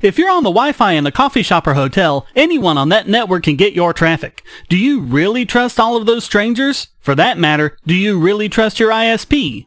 If 0.02 0.18
you're 0.18 0.30
on 0.30 0.44
the 0.44 0.50
Wi-Fi 0.50 0.92
in 0.92 1.06
a 1.06 1.10
coffee 1.10 1.42
shop 1.42 1.66
or 1.66 1.74
hotel, 1.74 2.26
anyone 2.36 2.78
on 2.78 2.90
that 2.90 3.08
network 3.08 3.44
can 3.44 3.56
get 3.56 3.72
your 3.72 3.92
traffic. 3.92 4.44
Do 4.68 4.76
you 4.76 5.00
really 5.00 5.44
trust 5.44 5.80
all 5.80 5.96
of 5.96 6.06
those 6.06 6.22
strangers? 6.22 6.88
For 7.00 7.16
that 7.16 7.38
matter, 7.38 7.76
do 7.86 7.94
you 7.94 8.20
really 8.20 8.48
trust 8.48 8.78
your 8.78 8.90
ISP? 8.90 9.66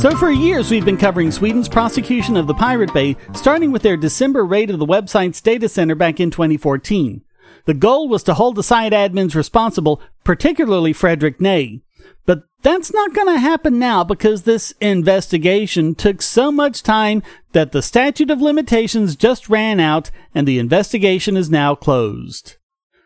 So, 0.00 0.16
for 0.16 0.30
years, 0.30 0.70
we've 0.70 0.86
been 0.86 0.96
covering 0.96 1.30
Sweden's 1.30 1.68
prosecution 1.68 2.38
of 2.38 2.46
the 2.46 2.54
Pirate 2.54 2.94
Bay, 2.94 3.18
starting 3.34 3.70
with 3.70 3.82
their 3.82 3.98
December 3.98 4.46
raid 4.46 4.70
of 4.70 4.78
the 4.78 4.86
website's 4.86 5.42
data 5.42 5.68
center 5.68 5.94
back 5.94 6.18
in 6.18 6.30
2014. 6.30 7.20
The 7.66 7.74
goal 7.74 8.08
was 8.08 8.22
to 8.22 8.32
hold 8.32 8.56
the 8.56 8.62
site 8.62 8.92
admins 8.92 9.34
responsible, 9.34 10.00
particularly 10.24 10.94
Fredrik 10.94 11.38
Neij. 11.38 11.82
But 12.24 12.44
that's 12.62 12.94
not 12.94 13.12
going 13.12 13.26
to 13.26 13.38
happen 13.38 13.78
now 13.78 14.02
because 14.02 14.44
this 14.44 14.72
investigation 14.80 15.94
took 15.94 16.22
so 16.22 16.50
much 16.50 16.82
time 16.82 17.22
that 17.52 17.72
the 17.72 17.82
statute 17.82 18.30
of 18.30 18.40
limitations 18.40 19.16
just 19.16 19.50
ran 19.50 19.80
out 19.80 20.10
and 20.34 20.48
the 20.48 20.58
investigation 20.58 21.36
is 21.36 21.50
now 21.50 21.74
closed. 21.74 22.56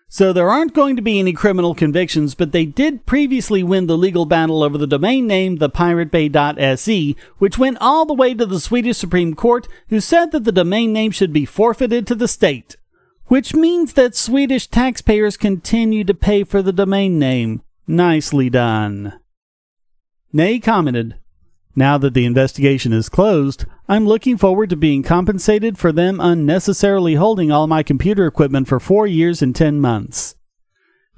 So 0.08 0.32
there 0.32 0.50
aren't 0.50 0.74
going 0.74 0.96
to 0.96 1.02
be 1.02 1.18
any 1.18 1.32
criminal 1.32 1.74
convictions, 1.74 2.34
but 2.34 2.52
they 2.52 2.64
did 2.64 3.04
previously 3.04 3.62
win 3.62 3.86
the 3.86 3.98
legal 3.98 4.26
battle 4.26 4.62
over 4.62 4.78
the 4.78 4.86
domain 4.86 5.26
name 5.26 5.58
thepiratebay.se, 5.58 7.16
which 7.38 7.58
went 7.58 7.78
all 7.80 8.04
the 8.06 8.14
way 8.14 8.34
to 8.34 8.46
the 8.46 8.60
Swedish 8.60 8.96
Supreme 8.96 9.34
Court, 9.34 9.66
who 9.88 9.98
said 10.00 10.30
that 10.30 10.44
the 10.44 10.52
domain 10.52 10.92
name 10.92 11.10
should 11.10 11.32
be 11.32 11.44
forfeited 11.44 12.06
to 12.06 12.14
the 12.14 12.28
state. 12.28 12.76
Which 13.26 13.54
means 13.54 13.94
that 13.94 14.14
Swedish 14.14 14.68
taxpayers 14.68 15.36
continue 15.36 16.04
to 16.04 16.14
pay 16.14 16.44
for 16.44 16.62
the 16.62 16.72
domain 16.72 17.18
name. 17.18 17.62
Nicely 17.86 18.50
done. 18.50 19.18
Neij 20.32 20.62
commented, 20.62 21.16
now 21.76 21.98
that 21.98 22.14
the 22.14 22.24
investigation 22.24 22.92
is 22.92 23.08
closed, 23.08 23.64
I'm 23.88 24.06
looking 24.06 24.36
forward 24.36 24.70
to 24.70 24.76
being 24.76 25.02
compensated 25.02 25.76
for 25.76 25.92
them 25.92 26.20
unnecessarily 26.20 27.14
holding 27.14 27.50
all 27.50 27.66
my 27.66 27.82
computer 27.82 28.26
equipment 28.26 28.68
for 28.68 28.78
four 28.78 29.06
years 29.06 29.42
and 29.42 29.54
ten 29.54 29.80
months. 29.80 30.36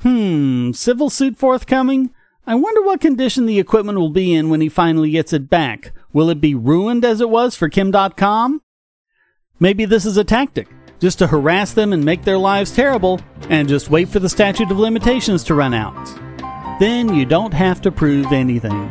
Hmm, 0.00 0.72
civil 0.72 1.10
suit 1.10 1.36
forthcoming? 1.36 2.10
I 2.46 2.54
wonder 2.54 2.82
what 2.82 3.00
condition 3.00 3.46
the 3.46 3.58
equipment 3.58 3.98
will 3.98 4.10
be 4.10 4.32
in 4.34 4.48
when 4.48 4.60
he 4.60 4.68
finally 4.68 5.10
gets 5.10 5.32
it 5.32 5.50
back. 5.50 5.92
Will 6.12 6.30
it 6.30 6.40
be 6.40 6.54
ruined 6.54 7.04
as 7.04 7.20
it 7.20 7.28
was 7.28 7.56
for 7.56 7.68
Kim 7.68 7.92
Dotcom? 7.92 8.60
Maybe 9.58 9.84
this 9.84 10.04
is 10.04 10.16
a 10.16 10.25
tactic, 10.25 10.68
just 11.00 11.18
to 11.18 11.26
harass 11.26 11.72
them 11.72 11.92
and 11.92 12.04
make 12.04 12.25
their 12.25 12.38
lives 12.38 12.70
terrible, 12.70 13.20
and 13.48 13.68
just 13.68 13.90
wait 13.90 14.08
for 14.08 14.20
the 14.20 14.28
statute 14.28 14.70
of 14.70 14.78
limitations 14.78 15.42
to 15.44 15.54
run 15.54 15.75
out. 15.75 16.06
Then 16.78 17.14
you 17.14 17.25
don't 17.25 17.54
have 17.54 17.80
to 17.82 17.90
prove 17.90 18.32
anything. 18.32 18.90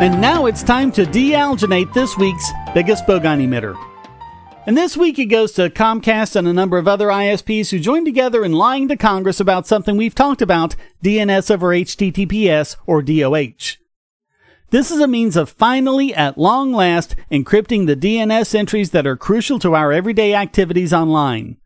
And 0.00 0.20
now 0.20 0.46
it's 0.46 0.64
time 0.64 0.90
to 0.92 1.04
dealginate 1.04 1.92
this 1.92 2.18
week's 2.18 2.50
biggest 2.74 3.06
bogon 3.06 3.40
emitter. 3.40 3.80
And 4.66 4.76
this 4.76 4.96
week 4.96 5.20
it 5.20 5.26
goes 5.26 5.52
to 5.52 5.70
Comcast 5.70 6.34
and 6.34 6.48
a 6.48 6.52
number 6.52 6.78
of 6.78 6.88
other 6.88 7.06
ISPs 7.06 7.70
who 7.70 7.78
joined 7.78 8.04
together 8.04 8.44
in 8.44 8.52
lying 8.52 8.88
to 8.88 8.96
Congress 8.96 9.38
about 9.38 9.68
something 9.68 9.96
we've 9.96 10.14
talked 10.14 10.42
about 10.42 10.74
DNS 11.04 11.48
over 11.48 11.68
HTTPS 11.68 12.74
or 12.86 13.02
DOH. 13.02 13.76
This 14.70 14.90
is 14.90 14.98
a 14.98 15.06
means 15.06 15.36
of 15.36 15.48
finally, 15.48 16.12
at 16.12 16.36
long 16.36 16.72
last, 16.72 17.14
encrypting 17.30 17.86
the 17.86 17.94
DNS 17.94 18.52
entries 18.52 18.90
that 18.90 19.06
are 19.06 19.16
crucial 19.16 19.60
to 19.60 19.76
our 19.76 19.92
everyday 19.92 20.34
activities 20.34 20.92
online. 20.92 21.56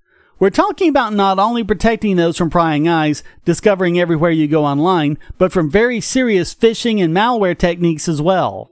We're 0.41 0.51
talking 0.51 0.89
about 0.89 1.15
not 1.15 1.41
only 1.41 1.65
protecting 1.65 2.15
those 2.15 2.37
from 2.37 2.49
prying 2.49 2.87
eyes, 2.87 3.25
discovering 3.45 3.99
everywhere 3.99 4.31
you 4.31 4.47
go 4.47 4.65
online, 4.65 5.19
but 5.37 5.51
from 5.51 5.69
very 5.69 6.01
serious 6.01 6.55
phishing 6.55 7.03
and 7.03 7.13
malware 7.13 7.59
techniques 7.59 8.09
as 8.09 8.23
well. 8.23 8.71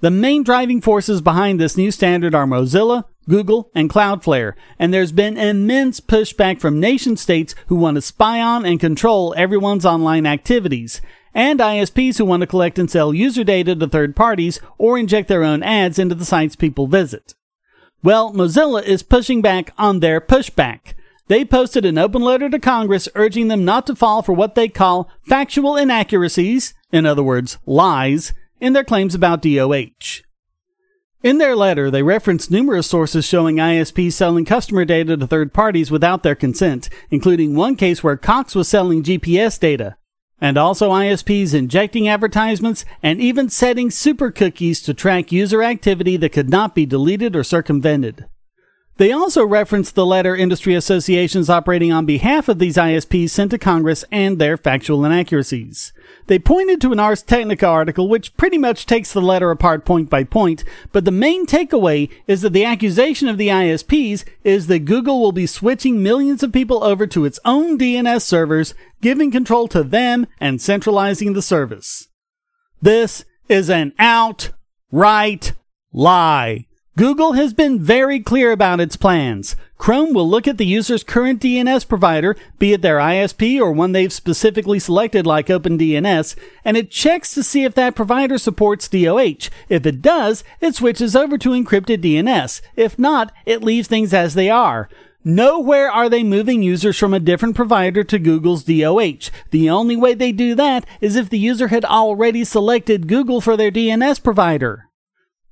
The 0.00 0.10
main 0.10 0.42
driving 0.42 0.80
forces 0.80 1.20
behind 1.20 1.60
this 1.60 1.76
new 1.76 1.92
standard 1.92 2.34
are 2.34 2.44
Mozilla, 2.44 3.04
Google, 3.28 3.70
and 3.72 3.88
Cloudflare, 3.88 4.54
and 4.76 4.92
there's 4.92 5.12
been 5.12 5.38
immense 5.38 6.00
pushback 6.00 6.60
from 6.60 6.80
nation 6.80 7.16
states 7.16 7.54
who 7.68 7.76
want 7.76 7.94
to 7.94 8.02
spy 8.02 8.40
on 8.40 8.66
and 8.66 8.80
control 8.80 9.32
everyone's 9.36 9.86
online 9.86 10.26
activities, 10.26 11.00
and 11.32 11.60
ISPs 11.60 12.18
who 12.18 12.24
want 12.24 12.40
to 12.40 12.48
collect 12.48 12.80
and 12.80 12.90
sell 12.90 13.14
user 13.14 13.44
data 13.44 13.76
to 13.76 13.86
third 13.86 14.16
parties 14.16 14.60
or 14.76 14.98
inject 14.98 15.28
their 15.28 15.44
own 15.44 15.62
ads 15.62 16.00
into 16.00 16.16
the 16.16 16.24
sites 16.24 16.56
people 16.56 16.88
visit. 16.88 17.34
Well, 18.04 18.34
Mozilla 18.34 18.82
is 18.82 19.02
pushing 19.02 19.40
back 19.40 19.72
on 19.78 20.00
their 20.00 20.20
pushback. 20.20 20.92
They 21.28 21.42
posted 21.42 21.86
an 21.86 21.96
open 21.96 22.20
letter 22.20 22.50
to 22.50 22.58
Congress 22.58 23.08
urging 23.14 23.48
them 23.48 23.64
not 23.64 23.86
to 23.86 23.96
fall 23.96 24.20
for 24.20 24.34
what 24.34 24.54
they 24.54 24.68
call 24.68 25.08
factual 25.26 25.74
inaccuracies, 25.74 26.74
in 26.92 27.06
other 27.06 27.22
words, 27.22 27.56
lies, 27.64 28.34
in 28.60 28.74
their 28.74 28.84
claims 28.84 29.14
about 29.14 29.40
DOH. 29.40 30.20
In 31.22 31.38
their 31.38 31.56
letter, 31.56 31.90
they 31.90 32.02
referenced 32.02 32.50
numerous 32.50 32.86
sources 32.86 33.24
showing 33.24 33.56
ISPs 33.56 34.12
selling 34.12 34.44
customer 34.44 34.84
data 34.84 35.16
to 35.16 35.26
third 35.26 35.54
parties 35.54 35.90
without 35.90 36.22
their 36.22 36.34
consent, 36.34 36.90
including 37.10 37.54
one 37.54 37.74
case 37.74 38.04
where 38.04 38.18
Cox 38.18 38.54
was 38.54 38.68
selling 38.68 39.02
GPS 39.02 39.58
data 39.58 39.96
and 40.44 40.58
also 40.58 40.90
ISPs 40.90 41.54
injecting 41.54 42.06
advertisements 42.06 42.84
and 43.02 43.18
even 43.18 43.48
setting 43.48 43.90
super 43.90 44.30
cookies 44.30 44.82
to 44.82 44.92
track 44.92 45.32
user 45.32 45.62
activity 45.62 46.18
that 46.18 46.32
could 46.32 46.50
not 46.50 46.74
be 46.74 46.84
deleted 46.84 47.34
or 47.34 47.42
circumvented. 47.42 48.26
They 48.96 49.10
also 49.10 49.44
referenced 49.44 49.96
the 49.96 50.06
letter 50.06 50.36
industry 50.36 50.74
associations 50.74 51.50
operating 51.50 51.92
on 51.92 52.06
behalf 52.06 52.48
of 52.48 52.60
these 52.60 52.76
ISPs 52.76 53.30
sent 53.30 53.50
to 53.50 53.58
Congress 53.58 54.04
and 54.12 54.38
their 54.38 54.56
factual 54.56 55.04
inaccuracies. 55.04 55.92
They 56.28 56.38
pointed 56.38 56.80
to 56.80 56.92
an 56.92 57.00
Ars 57.00 57.22
Technica 57.22 57.66
article 57.66 58.08
which 58.08 58.36
pretty 58.36 58.56
much 58.56 58.86
takes 58.86 59.12
the 59.12 59.20
letter 59.20 59.50
apart 59.50 59.84
point 59.84 60.08
by 60.08 60.22
point, 60.22 60.62
but 60.92 61.04
the 61.04 61.10
main 61.10 61.44
takeaway 61.44 62.08
is 62.28 62.42
that 62.42 62.52
the 62.52 62.64
accusation 62.64 63.26
of 63.26 63.36
the 63.36 63.48
ISPs 63.48 64.24
is 64.44 64.68
that 64.68 64.84
Google 64.84 65.20
will 65.20 65.32
be 65.32 65.46
switching 65.46 66.00
millions 66.00 66.44
of 66.44 66.52
people 66.52 66.84
over 66.84 67.04
to 67.08 67.24
its 67.24 67.40
own 67.44 67.76
DNS 67.76 68.22
servers, 68.22 68.74
giving 69.00 69.32
control 69.32 69.66
to 69.68 69.82
them 69.82 70.28
and 70.38 70.62
centralizing 70.62 71.32
the 71.32 71.42
service. 71.42 72.08
This 72.80 73.24
is 73.48 73.68
an 73.68 73.92
outright 73.98 75.52
lie. 75.92 76.66
Google 76.96 77.32
has 77.32 77.52
been 77.52 77.80
very 77.80 78.20
clear 78.20 78.52
about 78.52 78.78
its 78.78 78.94
plans. 78.94 79.56
Chrome 79.78 80.14
will 80.14 80.30
look 80.30 80.46
at 80.46 80.58
the 80.58 80.66
user's 80.66 81.02
current 81.02 81.40
DNS 81.40 81.88
provider, 81.88 82.36
be 82.60 82.72
it 82.72 82.82
their 82.82 82.98
ISP 82.98 83.60
or 83.60 83.72
one 83.72 83.90
they've 83.90 84.12
specifically 84.12 84.78
selected 84.78 85.26
like 85.26 85.48
OpenDNS, 85.48 86.36
and 86.64 86.76
it 86.76 86.92
checks 86.92 87.34
to 87.34 87.42
see 87.42 87.64
if 87.64 87.74
that 87.74 87.96
provider 87.96 88.38
supports 88.38 88.86
DOH. 88.86 89.48
If 89.68 89.84
it 89.86 90.02
does, 90.02 90.44
it 90.60 90.76
switches 90.76 91.16
over 91.16 91.36
to 91.36 91.48
encrypted 91.48 91.98
DNS. 91.98 92.60
If 92.76 92.96
not, 92.96 93.32
it 93.44 93.64
leaves 93.64 93.88
things 93.88 94.14
as 94.14 94.34
they 94.34 94.48
are. 94.48 94.88
Nowhere 95.24 95.90
are 95.90 96.08
they 96.08 96.22
moving 96.22 96.62
users 96.62 96.96
from 96.96 97.12
a 97.12 97.18
different 97.18 97.56
provider 97.56 98.04
to 98.04 98.20
Google's 98.20 98.62
DOH. 98.62 99.30
The 99.50 99.68
only 99.68 99.96
way 99.96 100.14
they 100.14 100.30
do 100.30 100.54
that 100.54 100.86
is 101.00 101.16
if 101.16 101.28
the 101.28 101.40
user 101.40 101.68
had 101.68 101.84
already 101.84 102.44
selected 102.44 103.08
Google 103.08 103.40
for 103.40 103.56
their 103.56 103.72
DNS 103.72 104.22
provider. 104.22 104.86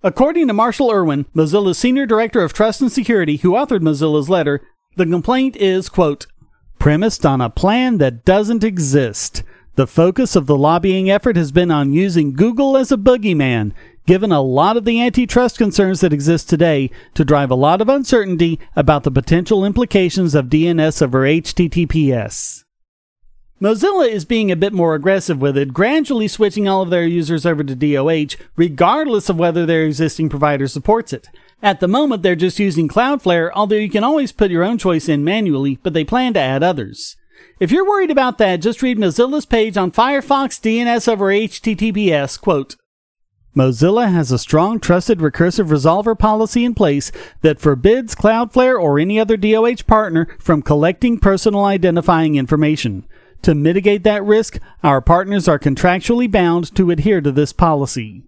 According 0.04 0.48
to 0.48 0.52
Marshall 0.52 0.90
Erwin, 0.90 1.26
Mozilla's 1.32 1.78
Senior 1.78 2.06
Director 2.06 2.42
of 2.42 2.52
Trust 2.52 2.80
and 2.80 2.90
Security, 2.90 3.36
who 3.36 3.52
authored 3.52 3.82
Mozilla's 3.82 4.28
letter, 4.28 4.60
the 4.96 5.06
complaint 5.06 5.54
is, 5.56 5.88
quote, 5.88 6.26
premised 6.80 7.24
on 7.24 7.40
a 7.40 7.48
plan 7.48 7.98
that 7.98 8.24
doesn't 8.24 8.64
exist. 8.64 9.44
The 9.76 9.86
focus 9.86 10.34
of 10.34 10.46
the 10.46 10.56
lobbying 10.56 11.08
effort 11.08 11.36
has 11.36 11.52
been 11.52 11.70
on 11.70 11.92
using 11.92 12.32
Google 12.32 12.76
as 12.76 12.90
a 12.90 12.96
boogeyman, 12.96 13.72
given 14.04 14.32
a 14.32 14.42
lot 14.42 14.76
of 14.76 14.84
the 14.84 15.00
antitrust 15.00 15.56
concerns 15.56 16.00
that 16.00 16.12
exist 16.12 16.50
today, 16.50 16.90
to 17.14 17.24
drive 17.24 17.52
a 17.52 17.54
lot 17.54 17.80
of 17.80 17.88
uncertainty 17.88 18.58
about 18.74 19.04
the 19.04 19.10
potential 19.12 19.64
implications 19.64 20.34
of 20.34 20.46
DNS 20.46 21.00
over 21.00 21.20
HTTPS. 21.20 22.64
Mozilla 23.62 24.08
is 24.08 24.24
being 24.24 24.50
a 24.50 24.56
bit 24.56 24.72
more 24.72 24.96
aggressive 24.96 25.40
with 25.40 25.56
it, 25.56 25.72
gradually 25.72 26.26
switching 26.26 26.66
all 26.66 26.82
of 26.82 26.90
their 26.90 27.06
users 27.06 27.46
over 27.46 27.62
to 27.62 27.76
DOH, 27.76 28.34
regardless 28.56 29.28
of 29.28 29.38
whether 29.38 29.64
their 29.64 29.84
existing 29.84 30.28
provider 30.28 30.66
supports 30.66 31.12
it. 31.12 31.28
At 31.62 31.78
the 31.78 31.86
moment, 31.86 32.24
they're 32.24 32.34
just 32.34 32.58
using 32.58 32.88
Cloudflare, 32.88 33.52
although 33.54 33.76
you 33.76 33.88
can 33.88 34.02
always 34.02 34.32
put 34.32 34.50
your 34.50 34.64
own 34.64 34.78
choice 34.78 35.08
in 35.08 35.22
manually, 35.22 35.78
but 35.84 35.92
they 35.92 36.02
plan 36.02 36.32
to 36.32 36.40
add 36.40 36.64
others. 36.64 37.16
If 37.60 37.70
you're 37.70 37.86
worried 37.86 38.10
about 38.10 38.38
that, 38.38 38.56
just 38.56 38.82
read 38.82 38.98
Mozilla's 38.98 39.46
page 39.46 39.76
on 39.76 39.92
Firefox 39.92 40.60
DNS 40.60 41.06
over 41.06 41.26
HTTPS, 41.26 42.40
quote, 42.40 42.74
Mozilla 43.54 44.10
has 44.10 44.32
a 44.32 44.38
strong 44.38 44.80
trusted 44.80 45.18
recursive 45.18 45.68
resolver 45.68 46.18
policy 46.18 46.64
in 46.64 46.74
place 46.74 47.12
that 47.42 47.60
forbids 47.60 48.16
Cloudflare 48.16 48.80
or 48.80 48.98
any 48.98 49.20
other 49.20 49.36
DOH 49.36 49.84
partner 49.86 50.26
from 50.40 50.62
collecting 50.62 51.18
personal 51.18 51.64
identifying 51.64 52.34
information. 52.34 53.06
To 53.42 53.54
mitigate 53.54 54.04
that 54.04 54.24
risk, 54.24 54.58
our 54.84 55.00
partners 55.00 55.48
are 55.48 55.58
contractually 55.58 56.30
bound 56.30 56.74
to 56.76 56.90
adhere 56.90 57.20
to 57.20 57.32
this 57.32 57.52
policy. 57.52 58.22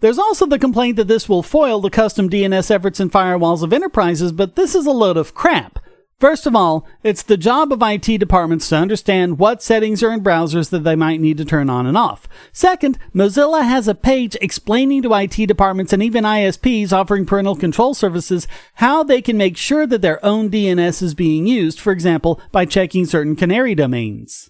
There's 0.00 0.18
also 0.18 0.46
the 0.46 0.58
complaint 0.58 0.96
that 0.96 1.06
this 1.06 1.28
will 1.28 1.42
foil 1.42 1.80
the 1.80 1.90
custom 1.90 2.28
DNS 2.28 2.70
efforts 2.70 2.98
and 2.98 3.12
firewalls 3.12 3.62
of 3.62 3.72
enterprises, 3.72 4.32
but 4.32 4.56
this 4.56 4.74
is 4.74 4.86
a 4.86 4.90
load 4.90 5.16
of 5.16 5.34
crap. 5.34 5.78
First 6.22 6.46
of 6.46 6.54
all, 6.54 6.86
it's 7.02 7.24
the 7.24 7.36
job 7.36 7.72
of 7.72 7.82
IT 7.82 8.06
departments 8.18 8.68
to 8.68 8.76
understand 8.76 9.40
what 9.40 9.60
settings 9.60 10.04
are 10.04 10.12
in 10.12 10.22
browsers 10.22 10.70
that 10.70 10.84
they 10.84 10.94
might 10.94 11.20
need 11.20 11.36
to 11.38 11.44
turn 11.44 11.68
on 11.68 11.84
and 11.84 11.98
off. 11.98 12.28
Second, 12.52 12.96
Mozilla 13.12 13.64
has 13.64 13.88
a 13.88 13.94
page 13.96 14.36
explaining 14.40 15.02
to 15.02 15.14
IT 15.14 15.34
departments 15.48 15.92
and 15.92 16.00
even 16.00 16.22
ISPs 16.22 16.92
offering 16.92 17.26
parental 17.26 17.56
control 17.56 17.92
services 17.92 18.46
how 18.74 19.02
they 19.02 19.20
can 19.20 19.36
make 19.36 19.56
sure 19.56 19.84
that 19.84 20.00
their 20.00 20.24
own 20.24 20.48
DNS 20.48 21.02
is 21.02 21.14
being 21.14 21.48
used, 21.48 21.80
for 21.80 21.92
example, 21.92 22.40
by 22.52 22.66
checking 22.66 23.04
certain 23.04 23.34
canary 23.34 23.74
domains. 23.74 24.48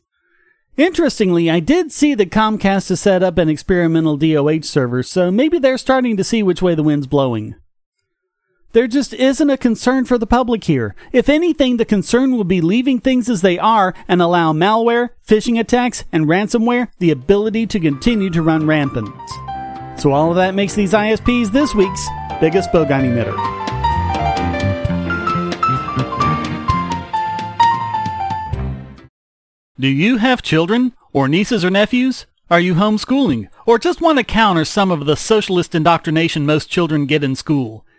Interestingly, 0.76 1.48
I 1.48 1.60
did 1.60 1.90
see 1.90 2.12
that 2.16 2.28
Comcast 2.28 2.90
has 2.90 3.00
set 3.00 3.22
up 3.22 3.38
an 3.38 3.48
experimental 3.48 4.18
DOH 4.18 4.64
server, 4.64 5.02
so 5.02 5.30
maybe 5.30 5.58
they're 5.58 5.78
starting 5.78 6.18
to 6.18 6.24
see 6.24 6.42
which 6.42 6.60
way 6.60 6.74
the 6.74 6.82
wind's 6.82 7.06
blowing. 7.06 7.54
There 8.72 8.88
just 8.88 9.12
isn't 9.12 9.50
a 9.50 9.58
concern 9.58 10.06
for 10.06 10.16
the 10.16 10.26
public 10.26 10.64
here. 10.64 10.94
If 11.12 11.28
anything, 11.28 11.76
the 11.76 11.84
concern 11.84 12.32
will 12.32 12.44
be 12.44 12.62
leaving 12.62 13.00
things 13.00 13.28
as 13.28 13.42
they 13.42 13.58
are 13.58 13.92
and 14.08 14.22
allow 14.22 14.54
malware, 14.54 15.10
phishing 15.26 15.60
attacks, 15.60 16.04
and 16.10 16.24
ransomware 16.24 16.88
the 16.98 17.10
ability 17.10 17.66
to 17.66 17.78
continue 17.78 18.30
to 18.30 18.40
run 18.40 18.66
rampant. 18.66 19.10
So 20.00 20.12
all 20.12 20.30
of 20.30 20.36
that 20.36 20.54
makes 20.54 20.74
these 20.74 20.94
ISPs 20.94 21.52
this 21.52 21.74
week's 21.74 22.02
biggest 22.40 22.70
bogon 22.72 23.04
emitter. 23.04 23.36
Do 29.78 29.88
you 29.88 30.16
have 30.16 30.40
children 30.40 30.94
or 31.12 31.28
nieces 31.28 31.62
or 31.62 31.70
nephews? 31.70 32.24
Are 32.50 32.60
you 32.60 32.74
homeschooling 32.74 33.48
or 33.66 33.78
just 33.78 34.00
want 34.00 34.16
to 34.16 34.24
counter 34.24 34.64
some 34.64 34.90
of 34.90 35.04
the 35.04 35.16
socialist 35.16 35.74
indoctrination 35.74 36.46
most 36.46 36.70
children 36.70 37.04
get 37.04 37.22
in 37.22 37.36
school? 37.36 37.84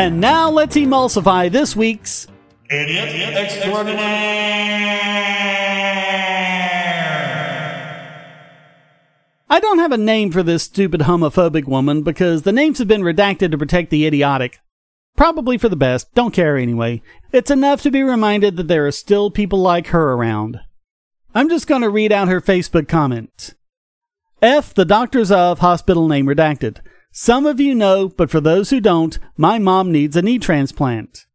And 0.00 0.18
now 0.18 0.48
let's 0.48 0.76
emulsify 0.76 1.52
this 1.52 1.76
week's 1.76 2.26
Idiot 2.70 3.36
Extraordinaire. 3.36 3.98
I 9.50 9.60
don't 9.60 9.78
have 9.78 9.92
a 9.92 9.98
name 9.98 10.32
for 10.32 10.42
this 10.42 10.62
stupid 10.62 11.02
homophobic 11.02 11.66
woman 11.66 12.02
because 12.02 12.44
the 12.44 12.50
names 12.50 12.78
have 12.78 12.88
been 12.88 13.02
redacted 13.02 13.50
to 13.50 13.58
protect 13.58 13.90
the 13.90 14.06
idiotic. 14.06 14.60
Probably 15.18 15.58
for 15.58 15.68
the 15.68 15.76
best, 15.76 16.14
don't 16.14 16.32
care 16.32 16.56
anyway. 16.56 17.02
It's 17.30 17.50
enough 17.50 17.82
to 17.82 17.90
be 17.90 18.02
reminded 18.02 18.56
that 18.56 18.68
there 18.68 18.86
are 18.86 18.92
still 18.92 19.30
people 19.30 19.58
like 19.58 19.88
her 19.88 20.14
around. 20.14 20.60
I'm 21.34 21.50
just 21.50 21.66
going 21.66 21.82
to 21.82 21.90
read 21.90 22.10
out 22.10 22.28
her 22.28 22.40
Facebook 22.40 22.88
comment. 22.88 23.52
F, 24.40 24.72
the 24.72 24.86
doctors 24.86 25.30
of, 25.30 25.58
hospital 25.58 26.08
name 26.08 26.24
redacted. 26.24 26.78
Some 27.12 27.44
of 27.44 27.58
you 27.58 27.74
know, 27.74 28.08
but 28.08 28.30
for 28.30 28.40
those 28.40 28.70
who 28.70 28.80
don't, 28.80 29.18
my 29.36 29.58
mom 29.58 29.90
needs 29.90 30.16
a 30.16 30.22
knee 30.22 30.38
transplant. 30.38 31.26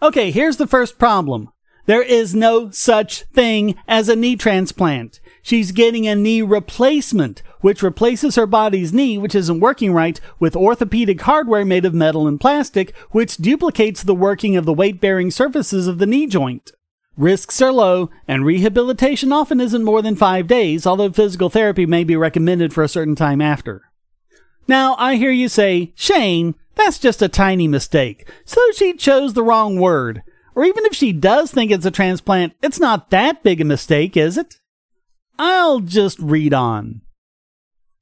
Okay, 0.00 0.30
here's 0.30 0.58
the 0.58 0.66
first 0.66 0.98
problem. 0.98 1.48
There 1.86 2.02
is 2.02 2.34
no 2.34 2.70
such 2.70 3.22
thing 3.34 3.74
as 3.88 4.08
a 4.08 4.14
knee 4.14 4.36
transplant. 4.36 5.18
She's 5.42 5.72
getting 5.72 6.06
a 6.06 6.14
knee 6.14 6.40
replacement, 6.40 7.42
which 7.60 7.82
replaces 7.82 8.36
her 8.36 8.46
body's 8.46 8.92
knee, 8.92 9.18
which 9.18 9.34
isn't 9.34 9.58
working 9.58 9.92
right, 9.92 10.20
with 10.38 10.54
orthopedic 10.54 11.20
hardware 11.22 11.64
made 11.64 11.84
of 11.84 11.94
metal 11.94 12.28
and 12.28 12.40
plastic, 12.40 12.96
which 13.10 13.38
duplicates 13.38 14.04
the 14.04 14.14
working 14.14 14.56
of 14.56 14.64
the 14.64 14.72
weight 14.72 15.00
bearing 15.00 15.32
surfaces 15.32 15.88
of 15.88 15.98
the 15.98 16.06
knee 16.06 16.28
joint. 16.28 16.70
Risks 17.16 17.60
are 17.60 17.72
low, 17.72 18.08
and 18.28 18.46
rehabilitation 18.46 19.32
often 19.32 19.60
isn't 19.60 19.84
more 19.84 20.00
than 20.00 20.14
five 20.14 20.46
days, 20.46 20.86
although 20.86 21.10
physical 21.10 21.50
therapy 21.50 21.86
may 21.86 22.04
be 22.04 22.16
recommended 22.16 22.72
for 22.72 22.84
a 22.84 22.88
certain 22.88 23.16
time 23.16 23.40
after. 23.40 23.82
Now, 24.68 24.94
I 24.98 25.16
hear 25.16 25.30
you 25.30 25.48
say, 25.48 25.92
Shane, 25.94 26.54
that's 26.74 26.98
just 26.98 27.22
a 27.22 27.28
tiny 27.28 27.68
mistake. 27.68 28.28
So 28.44 28.60
she 28.74 28.94
chose 28.94 29.34
the 29.34 29.42
wrong 29.42 29.78
word. 29.78 30.22
Or 30.54 30.64
even 30.64 30.84
if 30.84 30.94
she 30.94 31.12
does 31.12 31.50
think 31.50 31.70
it's 31.70 31.86
a 31.86 31.90
transplant, 31.90 32.54
it's 32.62 32.78
not 32.78 33.10
that 33.10 33.42
big 33.42 33.60
a 33.60 33.64
mistake, 33.64 34.16
is 34.16 34.36
it? 34.36 34.56
I'll 35.38 35.80
just 35.80 36.18
read 36.18 36.52
on. 36.52 37.00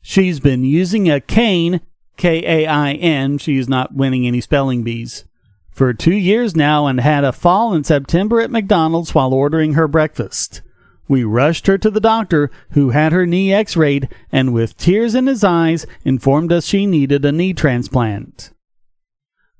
She's 0.02 0.40
been 0.40 0.64
using 0.64 1.08
a 1.10 1.20
cane, 1.20 1.80
K 2.16 2.64
A 2.64 2.66
I 2.66 2.92
N, 2.92 3.38
she's 3.38 3.68
not 3.68 3.94
winning 3.94 4.26
any 4.26 4.40
spelling 4.40 4.82
bees, 4.82 5.24
for 5.70 5.94
two 5.94 6.14
years 6.14 6.56
now 6.56 6.86
and 6.86 7.00
had 7.00 7.22
a 7.22 7.32
fall 7.32 7.72
in 7.72 7.84
September 7.84 8.40
at 8.40 8.50
McDonald's 8.50 9.14
while 9.14 9.32
ordering 9.32 9.74
her 9.74 9.86
breakfast. 9.86 10.62
We 11.10 11.24
rushed 11.24 11.66
her 11.66 11.76
to 11.76 11.90
the 11.90 11.98
doctor, 11.98 12.52
who 12.70 12.90
had 12.90 13.10
her 13.10 13.26
knee 13.26 13.52
x 13.52 13.76
rayed 13.76 14.08
and 14.30 14.54
with 14.54 14.76
tears 14.76 15.16
in 15.16 15.26
his 15.26 15.42
eyes 15.42 15.84
informed 16.04 16.52
us 16.52 16.66
she 16.66 16.86
needed 16.86 17.24
a 17.24 17.32
knee 17.32 17.52
transplant. 17.52 18.52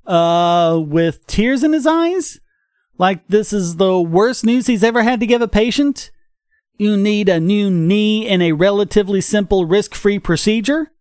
Uh, 0.07 0.81
with 0.81 1.27
tears 1.27 1.61
in 1.61 1.73
his 1.73 1.85
eyes? 1.85 2.39
Like 2.97 3.27
this 3.27 3.51
is 3.51 3.75
the 3.75 3.99
worst 3.99 4.45
news 4.45 4.67
he's 4.67 4.81
ever 4.81 5.03
had 5.03 5.19
to 5.19 5.25
give 5.25 5.41
a 5.41 5.47
patient? 5.49 6.09
You 6.77 6.95
need 6.95 7.27
a 7.27 7.41
new 7.41 7.69
knee 7.69 8.25
in 8.25 8.41
a 8.41 8.53
relatively 8.53 9.19
simple 9.19 9.65
risk 9.65 9.93
free 9.93 10.19
procedure? 10.19 10.93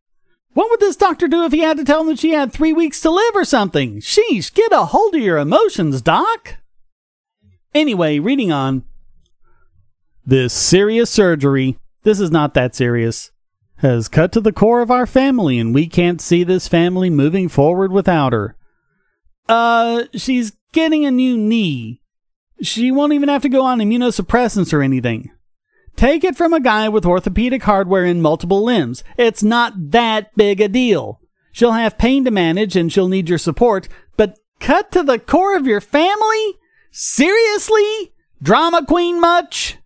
What 0.55 0.69
would 0.69 0.81
this 0.81 0.97
doctor 0.97 1.29
do 1.29 1.45
if 1.45 1.53
he 1.53 1.61
had 1.61 1.77
to 1.77 1.85
tell 1.85 2.01
him 2.01 2.09
that 2.09 2.19
she 2.19 2.33
had 2.33 2.53
three 2.53 2.73
weeks 2.73 3.01
to 3.03 3.11
live 3.11 3.37
or 3.37 3.45
something? 3.45 4.01
Sheesh, 4.01 4.53
get 4.53 4.73
a 4.73 4.87
hold 4.87 5.15
of 5.15 5.23
your 5.23 5.39
emotions, 5.39 6.03
doc. 6.03 6.57
Anyway, 7.73 8.19
reading 8.19 8.51
on. 8.51 8.83
This 10.31 10.53
serious 10.53 11.11
surgery, 11.11 11.77
this 12.05 12.21
is 12.21 12.31
not 12.31 12.55
that 12.55 12.77
serious, 12.77 13.33
has 13.79 14.07
cut 14.07 14.31
to 14.31 14.41
the 14.41 14.53
core 14.53 14.81
of 14.81 14.89
our 14.89 15.05
family, 15.05 15.59
and 15.59 15.75
we 15.75 15.89
can't 15.89 16.21
see 16.21 16.45
this 16.45 16.69
family 16.69 17.11
moving 17.11 17.49
forward 17.49 17.91
without 17.91 18.33
her. 18.33 18.55
Uh, 19.49 20.05
she's 20.15 20.53
getting 20.73 21.05
a 21.05 21.11
new 21.11 21.37
knee. 21.37 22.01
She 22.63 22.93
won't 22.93 23.13
even 23.13 23.29
have 23.29 23.43
to 23.43 23.49
go 23.49 23.65
on 23.65 23.81
immunosuppressants 23.81 24.73
or 24.73 24.83
anything. 24.83 25.33
Take 25.97 26.23
it 26.23 26.37
from 26.37 26.53
a 26.53 26.61
guy 26.61 26.89
with 26.89 27.05
orthopedic 27.05 27.65
hardware 27.65 28.05
in 28.05 28.23
multiple 28.23 28.63
limbs. 28.63 29.03
It's 29.19 29.43
not 29.43 29.91
that 29.91 30.37
big 30.37 30.61
a 30.61 30.69
deal. 30.69 31.19
She'll 31.51 31.73
have 31.73 31.99
pain 31.99 32.25
to 32.25 32.31
manage 32.31 32.77
and 32.77 32.93
she'll 32.93 33.09
need 33.09 33.29
your 33.29 33.37
support, 33.37 33.89
but 34.17 34.39
cut 34.61 34.93
to 34.93 35.03
the 35.03 35.19
core 35.19 35.57
of 35.57 35.67
your 35.67 35.81
family? 35.81 36.55
Seriously? 36.93 38.15
Drama 38.41 38.87
queen 38.87 39.21
much? 39.21 39.77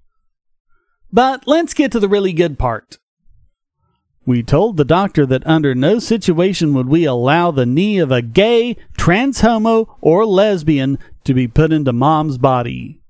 But 1.14 1.44
let's 1.46 1.74
get 1.74 1.92
to 1.92 2.00
the 2.00 2.08
really 2.08 2.32
good 2.32 2.58
part. 2.58 2.98
We 4.26 4.42
told 4.42 4.76
the 4.76 4.84
doctor 4.84 5.24
that 5.26 5.46
under 5.46 5.72
no 5.72 6.00
situation 6.00 6.74
would 6.74 6.88
we 6.88 7.04
allow 7.04 7.52
the 7.52 7.64
knee 7.64 7.98
of 7.98 8.10
a 8.10 8.20
gay, 8.20 8.76
trans 8.98 9.40
homo, 9.40 9.96
or 10.00 10.26
lesbian 10.26 10.98
to 11.22 11.32
be 11.32 11.46
put 11.46 11.72
into 11.72 11.92
mom's 11.92 12.36
body. 12.36 13.00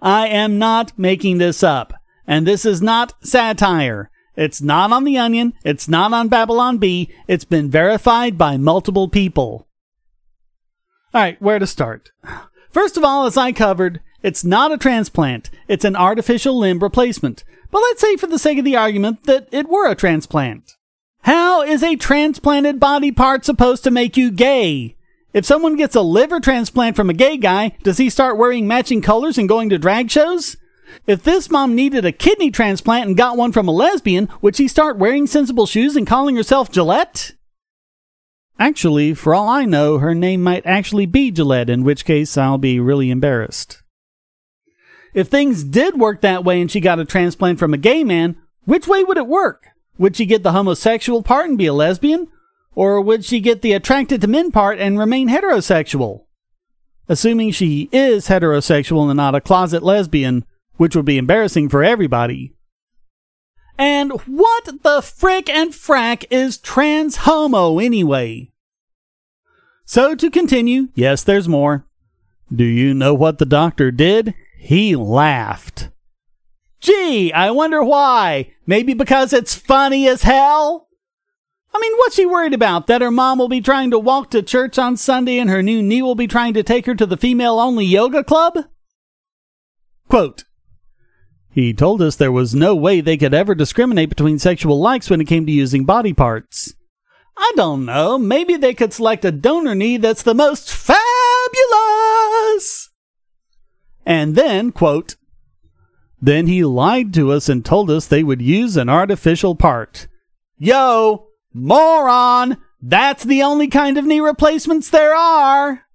I 0.00 0.28
am 0.28 0.56
not 0.60 0.96
making 0.96 1.38
this 1.38 1.64
up, 1.64 1.94
and 2.28 2.46
this 2.46 2.64
is 2.64 2.80
not 2.80 3.14
satire. 3.26 4.08
It's 4.36 4.62
not 4.62 4.92
on 4.92 5.02
The 5.02 5.18
Onion, 5.18 5.54
it's 5.64 5.88
not 5.88 6.12
on 6.12 6.28
Babylon 6.28 6.78
Bee, 6.78 7.12
it's 7.26 7.44
been 7.44 7.68
verified 7.68 8.38
by 8.38 8.56
multiple 8.56 9.08
people. 9.08 9.66
Alright, 11.12 11.42
where 11.42 11.58
to 11.58 11.66
start? 11.66 12.10
First 12.70 12.96
of 12.96 13.02
all, 13.02 13.26
as 13.26 13.36
I 13.36 13.50
covered, 13.50 14.00
it's 14.22 14.44
not 14.44 14.72
a 14.72 14.78
transplant, 14.78 15.50
it's 15.68 15.84
an 15.84 15.96
artificial 15.96 16.58
limb 16.58 16.80
replacement. 16.80 17.44
But 17.70 17.80
let's 17.80 18.00
say 18.00 18.16
for 18.16 18.26
the 18.26 18.38
sake 18.38 18.58
of 18.58 18.64
the 18.64 18.76
argument 18.76 19.24
that 19.24 19.48
it 19.52 19.68
were 19.68 19.88
a 19.88 19.94
transplant. 19.94 20.76
How 21.22 21.62
is 21.62 21.82
a 21.82 21.96
transplanted 21.96 22.80
body 22.80 23.12
part 23.12 23.44
supposed 23.44 23.84
to 23.84 23.90
make 23.90 24.16
you 24.16 24.30
gay? 24.30 24.96
If 25.32 25.44
someone 25.44 25.76
gets 25.76 25.94
a 25.94 26.00
liver 26.00 26.40
transplant 26.40 26.96
from 26.96 27.08
a 27.08 27.14
gay 27.14 27.36
guy, 27.36 27.76
does 27.82 27.98
he 27.98 28.10
start 28.10 28.36
wearing 28.36 28.66
matching 28.66 29.00
colors 29.00 29.38
and 29.38 29.48
going 29.48 29.68
to 29.68 29.78
drag 29.78 30.10
shows? 30.10 30.56
If 31.06 31.22
this 31.22 31.50
mom 31.50 31.76
needed 31.76 32.04
a 32.04 32.12
kidney 32.12 32.50
transplant 32.50 33.06
and 33.06 33.16
got 33.16 33.36
one 33.36 33.52
from 33.52 33.68
a 33.68 33.72
lesbian, 33.72 34.28
would 34.42 34.56
she 34.56 34.66
start 34.66 34.98
wearing 34.98 35.26
sensible 35.26 35.66
shoes 35.66 35.94
and 35.94 36.06
calling 36.06 36.34
herself 36.34 36.72
Gillette? 36.72 37.32
Actually, 38.58 39.14
for 39.14 39.34
all 39.34 39.48
I 39.48 39.64
know, 39.64 39.98
her 39.98 40.14
name 40.14 40.42
might 40.42 40.66
actually 40.66 41.06
be 41.06 41.30
Gillette, 41.30 41.70
in 41.70 41.84
which 41.84 42.04
case 42.04 42.36
I'll 42.36 42.58
be 42.58 42.80
really 42.80 43.10
embarrassed. 43.10 43.82
If 45.12 45.28
things 45.28 45.64
did 45.64 45.98
work 45.98 46.20
that 46.20 46.44
way 46.44 46.60
and 46.60 46.70
she 46.70 46.80
got 46.80 46.98
a 46.98 47.04
transplant 47.04 47.58
from 47.58 47.74
a 47.74 47.78
gay 47.78 48.04
man, 48.04 48.36
which 48.64 48.86
way 48.86 49.02
would 49.04 49.16
it 49.16 49.26
work? 49.26 49.68
Would 49.98 50.16
she 50.16 50.26
get 50.26 50.42
the 50.42 50.52
homosexual 50.52 51.22
part 51.22 51.48
and 51.48 51.58
be 51.58 51.66
a 51.66 51.72
lesbian? 51.72 52.28
Or 52.74 53.00
would 53.00 53.24
she 53.24 53.40
get 53.40 53.62
the 53.62 53.72
attracted 53.72 54.20
to 54.20 54.28
men 54.28 54.52
part 54.52 54.78
and 54.78 54.98
remain 54.98 55.28
heterosexual? 55.28 56.24
Assuming 57.08 57.50
she 57.50 57.88
is 57.92 58.28
heterosexual 58.28 59.08
and 59.10 59.16
not 59.16 59.34
a 59.34 59.40
closet 59.40 59.82
lesbian, 59.82 60.44
which 60.76 60.94
would 60.94 61.04
be 61.04 61.18
embarrassing 61.18 61.68
for 61.68 61.82
everybody. 61.82 62.54
And 63.76 64.12
what 64.26 64.82
the 64.82 65.02
frick 65.02 65.48
and 65.48 65.72
frack 65.72 66.24
is 66.30 66.58
trans 66.58 67.16
homo 67.16 67.78
anyway? 67.78 68.52
So 69.84 70.14
to 70.14 70.30
continue, 70.30 70.88
yes, 70.94 71.24
there's 71.24 71.48
more. 71.48 71.84
Do 72.54 72.64
you 72.64 72.94
know 72.94 73.14
what 73.14 73.38
the 73.38 73.46
doctor 73.46 73.90
did? 73.90 74.34
He 74.62 74.94
laughed. 74.94 75.88
Gee, 76.80 77.32
I 77.32 77.50
wonder 77.50 77.82
why. 77.82 78.52
Maybe 78.66 78.92
because 78.92 79.32
it's 79.32 79.54
funny 79.54 80.06
as 80.06 80.22
hell? 80.22 80.88
I 81.72 81.80
mean, 81.80 81.94
what's 81.96 82.14
she 82.14 82.26
worried 82.26 82.52
about? 82.52 82.86
That 82.86 83.00
her 83.00 83.10
mom 83.10 83.38
will 83.38 83.48
be 83.48 83.62
trying 83.62 83.90
to 83.90 83.98
walk 83.98 84.30
to 84.30 84.42
church 84.42 84.78
on 84.78 84.98
Sunday 84.98 85.38
and 85.38 85.48
her 85.48 85.62
new 85.62 85.82
knee 85.82 86.02
will 86.02 86.14
be 86.14 86.26
trying 86.26 86.52
to 86.54 86.62
take 86.62 86.84
her 86.84 86.94
to 86.94 87.06
the 87.06 87.16
female 87.16 87.58
only 87.58 87.86
yoga 87.86 88.22
club? 88.22 88.58
Quote, 90.08 90.44
he 91.50 91.72
told 91.72 92.02
us 92.02 92.16
there 92.16 92.30
was 92.30 92.54
no 92.54 92.76
way 92.76 93.00
they 93.00 93.16
could 93.16 93.32
ever 93.32 93.54
discriminate 93.54 94.10
between 94.10 94.38
sexual 94.38 94.78
likes 94.78 95.08
when 95.08 95.22
it 95.22 95.26
came 95.26 95.46
to 95.46 95.52
using 95.52 95.86
body 95.86 96.12
parts. 96.12 96.74
I 97.36 97.52
don't 97.56 97.86
know. 97.86 98.18
Maybe 98.18 98.58
they 98.58 98.74
could 98.74 98.92
select 98.92 99.24
a 99.24 99.32
donor 99.32 99.74
knee 99.74 99.96
that's 99.96 100.22
the 100.22 100.34
most 100.34 100.70
fabulous. 100.70 101.00
And 104.04 104.34
then, 104.34 104.72
quote, 104.72 105.16
then 106.20 106.46
he 106.46 106.64
lied 106.64 107.14
to 107.14 107.32
us 107.32 107.48
and 107.48 107.64
told 107.64 107.90
us 107.90 108.06
they 108.06 108.22
would 108.22 108.42
use 108.42 108.76
an 108.76 108.88
artificial 108.88 109.54
part. 109.54 110.06
Yo, 110.58 111.28
moron! 111.54 112.58
That's 112.82 113.24
the 113.24 113.42
only 113.42 113.68
kind 113.68 113.96
of 113.96 114.04
knee 114.04 114.20
replacements 114.20 114.90
there 114.90 115.14
are! 115.14 115.86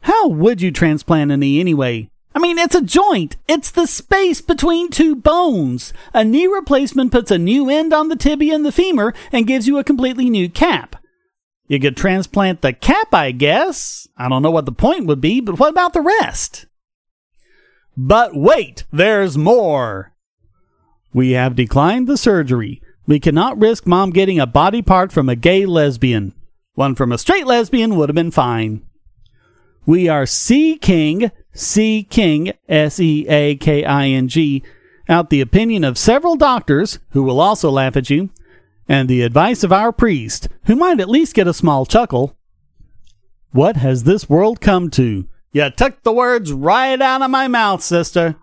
How 0.00 0.28
would 0.28 0.60
you 0.60 0.72
transplant 0.72 1.30
a 1.30 1.36
knee 1.36 1.60
anyway? 1.60 2.10
I 2.34 2.38
mean, 2.38 2.58
it's 2.58 2.74
a 2.74 2.82
joint. 2.82 3.36
It's 3.46 3.70
the 3.70 3.86
space 3.86 4.40
between 4.40 4.90
two 4.90 5.14
bones. 5.14 5.92
A 6.14 6.24
knee 6.24 6.46
replacement 6.46 7.12
puts 7.12 7.30
a 7.30 7.38
new 7.38 7.68
end 7.68 7.92
on 7.92 8.08
the 8.08 8.16
tibia 8.16 8.54
and 8.54 8.64
the 8.66 8.72
femur 8.72 9.14
and 9.30 9.46
gives 9.46 9.68
you 9.68 9.78
a 9.78 9.84
completely 9.84 10.30
new 10.30 10.48
cap. 10.48 10.96
You 11.68 11.78
could 11.78 11.96
transplant 11.96 12.62
the 12.62 12.72
cap, 12.72 13.14
I 13.14 13.30
guess. 13.30 14.08
I 14.16 14.28
don't 14.28 14.42
know 14.42 14.50
what 14.50 14.66
the 14.66 14.72
point 14.72 15.06
would 15.06 15.20
be, 15.20 15.40
but 15.40 15.58
what 15.58 15.70
about 15.70 15.92
the 15.92 16.00
rest? 16.00 16.66
But 17.96 18.34
wait, 18.34 18.84
there's 18.92 19.36
more. 19.36 20.12
We 21.12 21.32
have 21.32 21.54
declined 21.54 22.06
the 22.06 22.16
surgery. 22.16 22.80
We 23.06 23.20
cannot 23.20 23.58
risk 23.58 23.86
mom 23.86 24.10
getting 24.10 24.40
a 24.40 24.46
body 24.46 24.80
part 24.80 25.12
from 25.12 25.28
a 25.28 25.36
gay 25.36 25.66
lesbian. 25.66 26.34
One 26.74 26.94
from 26.94 27.12
a 27.12 27.18
straight 27.18 27.46
lesbian 27.46 27.96
would 27.96 28.08
have 28.08 28.14
been 28.14 28.30
fine. 28.30 28.82
We 29.84 30.08
are 30.08 30.26
seeking, 30.26 31.30
seeking, 31.52 32.52
S 32.68 32.98
E 33.00 33.26
A 33.28 33.56
K 33.56 33.84
I 33.84 34.08
N 34.08 34.28
G, 34.28 34.62
out 35.08 35.28
the 35.28 35.40
opinion 35.40 35.84
of 35.84 35.98
several 35.98 36.36
doctors, 36.36 36.98
who 37.10 37.22
will 37.22 37.40
also 37.40 37.70
laugh 37.70 37.96
at 37.96 38.08
you, 38.08 38.30
and 38.88 39.08
the 39.08 39.22
advice 39.22 39.64
of 39.64 39.72
our 39.72 39.92
priest, 39.92 40.48
who 40.64 40.76
might 40.76 41.00
at 41.00 41.08
least 41.10 41.34
get 41.34 41.48
a 41.48 41.52
small 41.52 41.84
chuckle. 41.84 42.36
What 43.50 43.76
has 43.76 44.04
this 44.04 44.30
world 44.30 44.60
come 44.60 44.88
to? 44.90 45.28
You 45.52 45.70
took 45.70 46.02
the 46.02 46.12
words 46.12 46.50
right 46.50 47.00
out 47.00 47.20
of 47.20 47.30
my 47.30 47.46
mouth, 47.46 47.82
sister. 47.82 48.36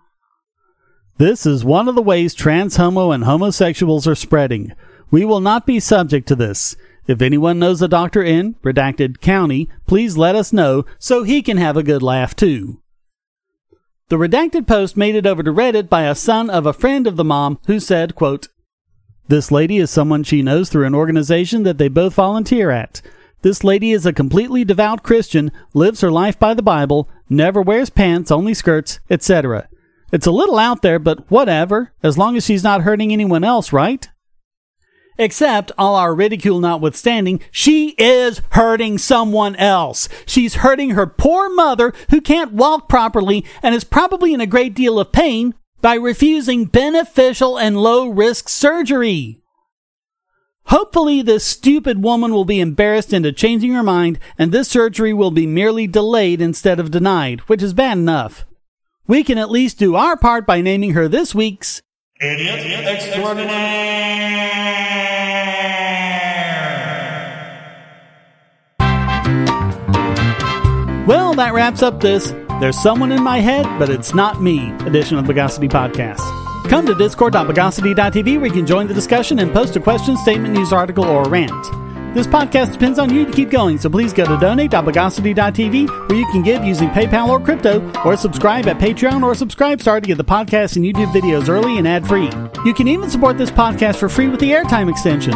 This 1.18 1.44
is 1.44 1.64
one 1.64 1.88
of 1.88 1.96
the 1.96 2.02
ways 2.02 2.34
trans 2.34 2.76
homo 2.76 3.10
and 3.10 3.24
homosexuals 3.24 4.06
are 4.06 4.14
spreading. 4.14 4.72
We 5.10 5.24
will 5.24 5.40
not 5.40 5.66
be 5.66 5.80
subject 5.80 6.28
to 6.28 6.36
this. 6.36 6.76
If 7.08 7.20
anyone 7.20 7.58
knows 7.58 7.82
a 7.82 7.88
doctor 7.88 8.22
in 8.22 8.54
redacted 8.62 9.20
county, 9.20 9.68
please 9.88 10.16
let 10.16 10.36
us 10.36 10.52
know 10.52 10.84
so 11.00 11.24
he 11.24 11.42
can 11.42 11.56
have 11.56 11.76
a 11.76 11.82
good 11.82 12.02
laugh 12.02 12.36
too. 12.36 12.80
The 14.08 14.16
redacted 14.16 14.68
post 14.68 14.96
made 14.96 15.16
it 15.16 15.26
over 15.26 15.42
to 15.42 15.52
Reddit 15.52 15.88
by 15.88 16.04
a 16.04 16.14
son 16.14 16.48
of 16.48 16.64
a 16.64 16.72
friend 16.72 17.08
of 17.08 17.16
the 17.16 17.24
mom 17.24 17.58
who 17.66 17.80
said, 17.80 18.14
quote, 18.14 18.48
This 19.26 19.50
lady 19.50 19.78
is 19.78 19.90
someone 19.90 20.22
she 20.22 20.42
knows 20.42 20.68
through 20.68 20.86
an 20.86 20.94
organization 20.94 21.64
that 21.64 21.78
they 21.78 21.88
both 21.88 22.14
volunteer 22.14 22.70
at. 22.70 23.02
This 23.42 23.64
lady 23.64 23.92
is 23.92 24.04
a 24.04 24.12
completely 24.12 24.64
devout 24.64 25.02
Christian, 25.02 25.50
lives 25.72 26.02
her 26.02 26.10
life 26.10 26.38
by 26.38 26.52
the 26.52 26.62
Bible, 26.62 27.08
never 27.28 27.62
wears 27.62 27.88
pants, 27.88 28.30
only 28.30 28.52
skirts, 28.52 29.00
etc. 29.08 29.68
It's 30.12 30.26
a 30.26 30.32
little 30.32 30.58
out 30.58 30.82
there, 30.82 30.98
but 30.98 31.30
whatever, 31.30 31.92
as 32.02 32.18
long 32.18 32.36
as 32.36 32.44
she's 32.44 32.64
not 32.64 32.82
hurting 32.82 33.12
anyone 33.12 33.44
else, 33.44 33.72
right? 33.72 34.06
Except, 35.18 35.72
all 35.78 35.96
our 35.96 36.14
ridicule 36.14 36.60
notwithstanding, 36.60 37.40
she 37.50 37.90
is 37.98 38.42
hurting 38.50 38.98
someone 38.98 39.56
else. 39.56 40.08
She's 40.26 40.56
hurting 40.56 40.90
her 40.90 41.06
poor 41.06 41.48
mother 41.54 41.92
who 42.10 42.20
can't 42.20 42.52
walk 42.52 42.88
properly 42.88 43.44
and 43.62 43.74
is 43.74 43.84
probably 43.84 44.34
in 44.34 44.40
a 44.40 44.46
great 44.46 44.74
deal 44.74 44.98
of 44.98 45.12
pain 45.12 45.54
by 45.80 45.94
refusing 45.94 46.66
beneficial 46.66 47.58
and 47.58 47.76
low 47.76 48.08
risk 48.08 48.48
surgery. 48.48 49.40
Hopefully, 50.66 51.22
this 51.22 51.44
stupid 51.44 52.02
woman 52.02 52.32
will 52.32 52.44
be 52.44 52.60
embarrassed 52.60 53.12
into 53.12 53.32
changing 53.32 53.72
her 53.72 53.82
mind 53.82 54.18
and 54.38 54.52
this 54.52 54.68
surgery 54.68 55.12
will 55.12 55.30
be 55.30 55.46
merely 55.46 55.86
delayed 55.86 56.40
instead 56.40 56.78
of 56.78 56.90
denied, 56.90 57.40
which 57.40 57.62
is 57.62 57.74
bad 57.74 57.98
enough. 57.98 58.44
We 59.06 59.24
can 59.24 59.38
at 59.38 59.50
least 59.50 59.78
do 59.78 59.96
our 59.96 60.16
part 60.16 60.46
by 60.46 60.60
naming 60.60 60.92
her 60.92 61.08
this 61.08 61.34
week's 61.34 61.82
Idiot 62.20 62.84
Extraordinaire. 62.86 64.10
Well, 71.06 71.34
that 71.34 71.54
wraps 71.54 71.82
up 71.82 72.00
this 72.00 72.32
There's 72.60 72.78
Someone 72.80 73.10
in 73.10 73.22
My 73.22 73.38
Head, 73.40 73.64
but 73.78 73.88
It's 73.90 74.14
Not 74.14 74.40
Me 74.40 74.70
edition 74.86 75.18
of 75.18 75.26
the 75.26 75.32
Bogosity 75.32 75.68
Podcast. 75.68 76.49
Come 76.70 76.86
to 76.86 76.94
discord.bogosity.tv 76.94 78.36
where 78.36 78.46
you 78.46 78.52
can 78.52 78.64
join 78.64 78.86
the 78.86 78.94
discussion 78.94 79.40
and 79.40 79.52
post 79.52 79.74
a 79.74 79.80
question, 79.80 80.16
statement, 80.16 80.54
news 80.54 80.72
article, 80.72 81.04
or 81.04 81.24
rant. 81.24 81.50
This 82.14 82.28
podcast 82.28 82.72
depends 82.72 83.00
on 83.00 83.12
you 83.12 83.26
to 83.26 83.32
keep 83.32 83.50
going, 83.50 83.76
so 83.76 83.90
please 83.90 84.12
go 84.12 84.24
to 84.24 84.38
donate.bogosity.tv 84.38 86.08
where 86.08 86.16
you 86.16 86.26
can 86.26 86.44
give 86.44 86.62
using 86.64 86.88
PayPal 86.90 87.28
or 87.28 87.40
crypto, 87.40 87.80
or 88.04 88.16
subscribe 88.16 88.68
at 88.68 88.78
Patreon 88.78 89.24
or 89.24 89.32
Subscribestar 89.32 90.00
to 90.00 90.06
get 90.06 90.16
the 90.16 90.24
podcast 90.24 90.76
and 90.76 90.84
YouTube 90.84 91.12
videos 91.12 91.48
early 91.48 91.76
and 91.76 91.88
ad 91.88 92.06
free. 92.06 92.30
You 92.64 92.72
can 92.72 92.86
even 92.86 93.10
support 93.10 93.36
this 93.36 93.50
podcast 93.50 93.96
for 93.96 94.08
free 94.08 94.28
with 94.28 94.38
the 94.38 94.52
airtime 94.52 94.88
extension. 94.88 95.34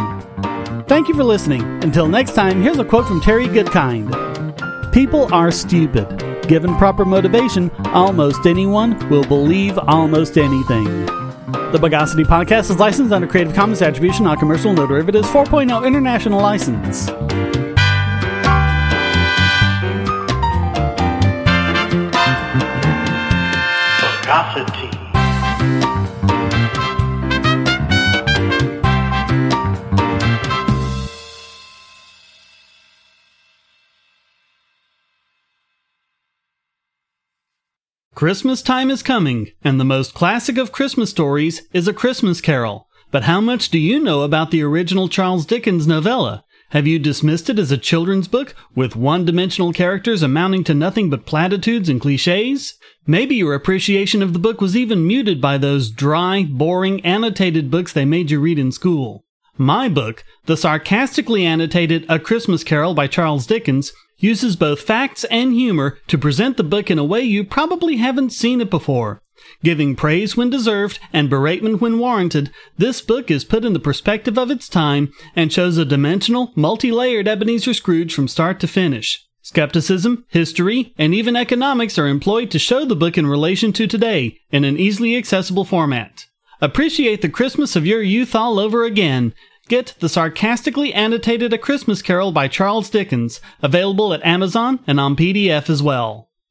Thank 0.85 1.09
you 1.09 1.15
for 1.15 1.25
listening. 1.25 1.63
Until 1.83 2.07
next 2.07 2.33
time, 2.33 2.61
here's 2.61 2.79
a 2.79 2.85
quote 2.85 3.09
from 3.09 3.19
Terry 3.19 3.47
Goodkind. 3.47 4.93
People 4.93 5.33
are 5.33 5.51
stupid. 5.51 6.07
Given 6.47 6.77
proper 6.77 7.03
motivation, 7.03 7.71
almost 7.87 8.45
anyone 8.45 9.09
will 9.09 9.25
believe 9.25 9.77
almost 9.77 10.37
anything. 10.37 11.24
The 11.75 11.89
Bogosity 11.89 12.23
Podcast 12.23 12.69
is 12.69 12.79
licensed 12.79 13.11
under 13.11 13.27
Creative 13.27 13.53
Commons 13.53 13.81
Attribution, 13.81 14.23
Non 14.23 14.37
Commercial, 14.37 14.71
No 14.71 14.87
Derivatives 14.87 15.27
4.0 15.27 15.85
International 15.85 16.39
License. 16.39 17.09
Christmas 38.15 38.61
time 38.61 38.89
is 38.89 39.03
coming, 39.03 39.51
and 39.61 39.77
the 39.77 39.83
most 39.83 40.13
classic 40.13 40.57
of 40.57 40.71
Christmas 40.71 41.09
stories 41.09 41.67
is 41.73 41.85
A 41.85 41.93
Christmas 41.93 42.39
Carol. 42.39 42.87
But 43.11 43.23
how 43.23 43.41
much 43.41 43.67
do 43.67 43.77
you 43.77 43.99
know 43.99 44.21
about 44.21 44.51
the 44.51 44.63
original 44.63 45.09
Charles 45.09 45.45
Dickens 45.45 45.85
novella? 45.85 46.45
Have 46.69 46.87
you 46.87 46.97
dismissed 46.97 47.49
it 47.49 47.59
as 47.59 47.73
a 47.73 47.77
children's 47.77 48.29
book 48.29 48.55
with 48.73 48.95
one 48.95 49.25
dimensional 49.25 49.73
characters 49.73 50.23
amounting 50.23 50.63
to 50.63 50.73
nothing 50.73 51.09
but 51.09 51.25
platitudes 51.25 51.89
and 51.89 51.99
cliches? 51.99 52.75
Maybe 53.05 53.35
your 53.35 53.53
appreciation 53.53 54.23
of 54.23 54.31
the 54.31 54.39
book 54.39 54.61
was 54.61 54.77
even 54.77 55.05
muted 55.05 55.41
by 55.41 55.57
those 55.57 55.91
dry, 55.91 56.43
boring, 56.43 57.05
annotated 57.05 57.69
books 57.69 57.91
they 57.91 58.05
made 58.05 58.31
you 58.31 58.39
read 58.39 58.57
in 58.57 58.71
school. 58.71 59.25
My 59.57 59.89
book, 59.89 60.23
the 60.45 60.55
sarcastically 60.55 61.45
annotated 61.45 62.05
A 62.07 62.17
Christmas 62.17 62.63
Carol 62.63 62.93
by 62.93 63.07
Charles 63.07 63.45
Dickens, 63.45 63.91
uses 64.17 64.55
both 64.55 64.81
facts 64.81 65.23
and 65.25 65.53
humor 65.53 65.97
to 66.07 66.17
present 66.17 66.57
the 66.57 66.63
book 66.63 66.89
in 66.89 66.99
a 66.99 67.03
way 67.03 67.21
you 67.21 67.43
probably 67.43 67.97
haven't 67.97 68.31
seen 68.31 68.61
it 68.61 68.69
before. 68.69 69.21
Giving 69.63 69.95
praise 69.95 70.37
when 70.37 70.49
deserved 70.49 70.99
and 71.11 71.29
beratement 71.29 71.81
when 71.81 71.99
warranted, 71.99 72.51
this 72.77 73.01
book 73.01 73.29
is 73.29 73.43
put 73.43 73.65
in 73.65 73.73
the 73.73 73.79
perspective 73.79 74.37
of 74.37 74.49
its 74.49 74.69
time 74.69 75.11
and 75.35 75.51
shows 75.51 75.77
a 75.77 75.85
dimensional, 75.85 76.51
multi 76.55 76.91
layered 76.91 77.27
Ebenezer 77.27 77.73
Scrooge 77.73 78.13
from 78.13 78.27
start 78.27 78.59
to 78.61 78.67
finish. 78.67 79.25
Skepticism, 79.41 80.25
history, 80.29 80.93
and 80.97 81.13
even 81.13 81.35
economics 81.35 81.99
are 81.99 82.07
employed 82.07 82.49
to 82.49 82.57
show 82.57 82.83
the 82.83 82.95
book 82.95 83.17
in 83.17 83.27
relation 83.27 83.71
to 83.73 83.85
today 83.85 84.39
in 84.49 84.63
an 84.63 84.77
easily 84.77 85.15
accessible 85.15 85.65
format. 85.65 86.25
Appreciate 86.61 87.21
the 87.21 87.29
Christmas 87.29 87.75
of 87.75 87.85
your 87.85 88.01
youth 88.01 88.33
all 88.33 88.59
over 88.59 88.85
again 88.85 89.33
Get 89.67 89.95
the 89.99 90.09
sarcastically 90.09 90.93
annotated 90.93 91.51
A 91.51 91.57
Christmas 91.57 92.03
Carol 92.03 92.31
by 92.31 92.47
Charles 92.47 92.87
Dickens, 92.87 93.41
available 93.63 94.13
at 94.13 94.23
Amazon 94.23 94.79
and 94.85 94.99
on 94.99 95.15
PDF 95.15 95.71
as 95.71 95.81
well. 95.81 96.29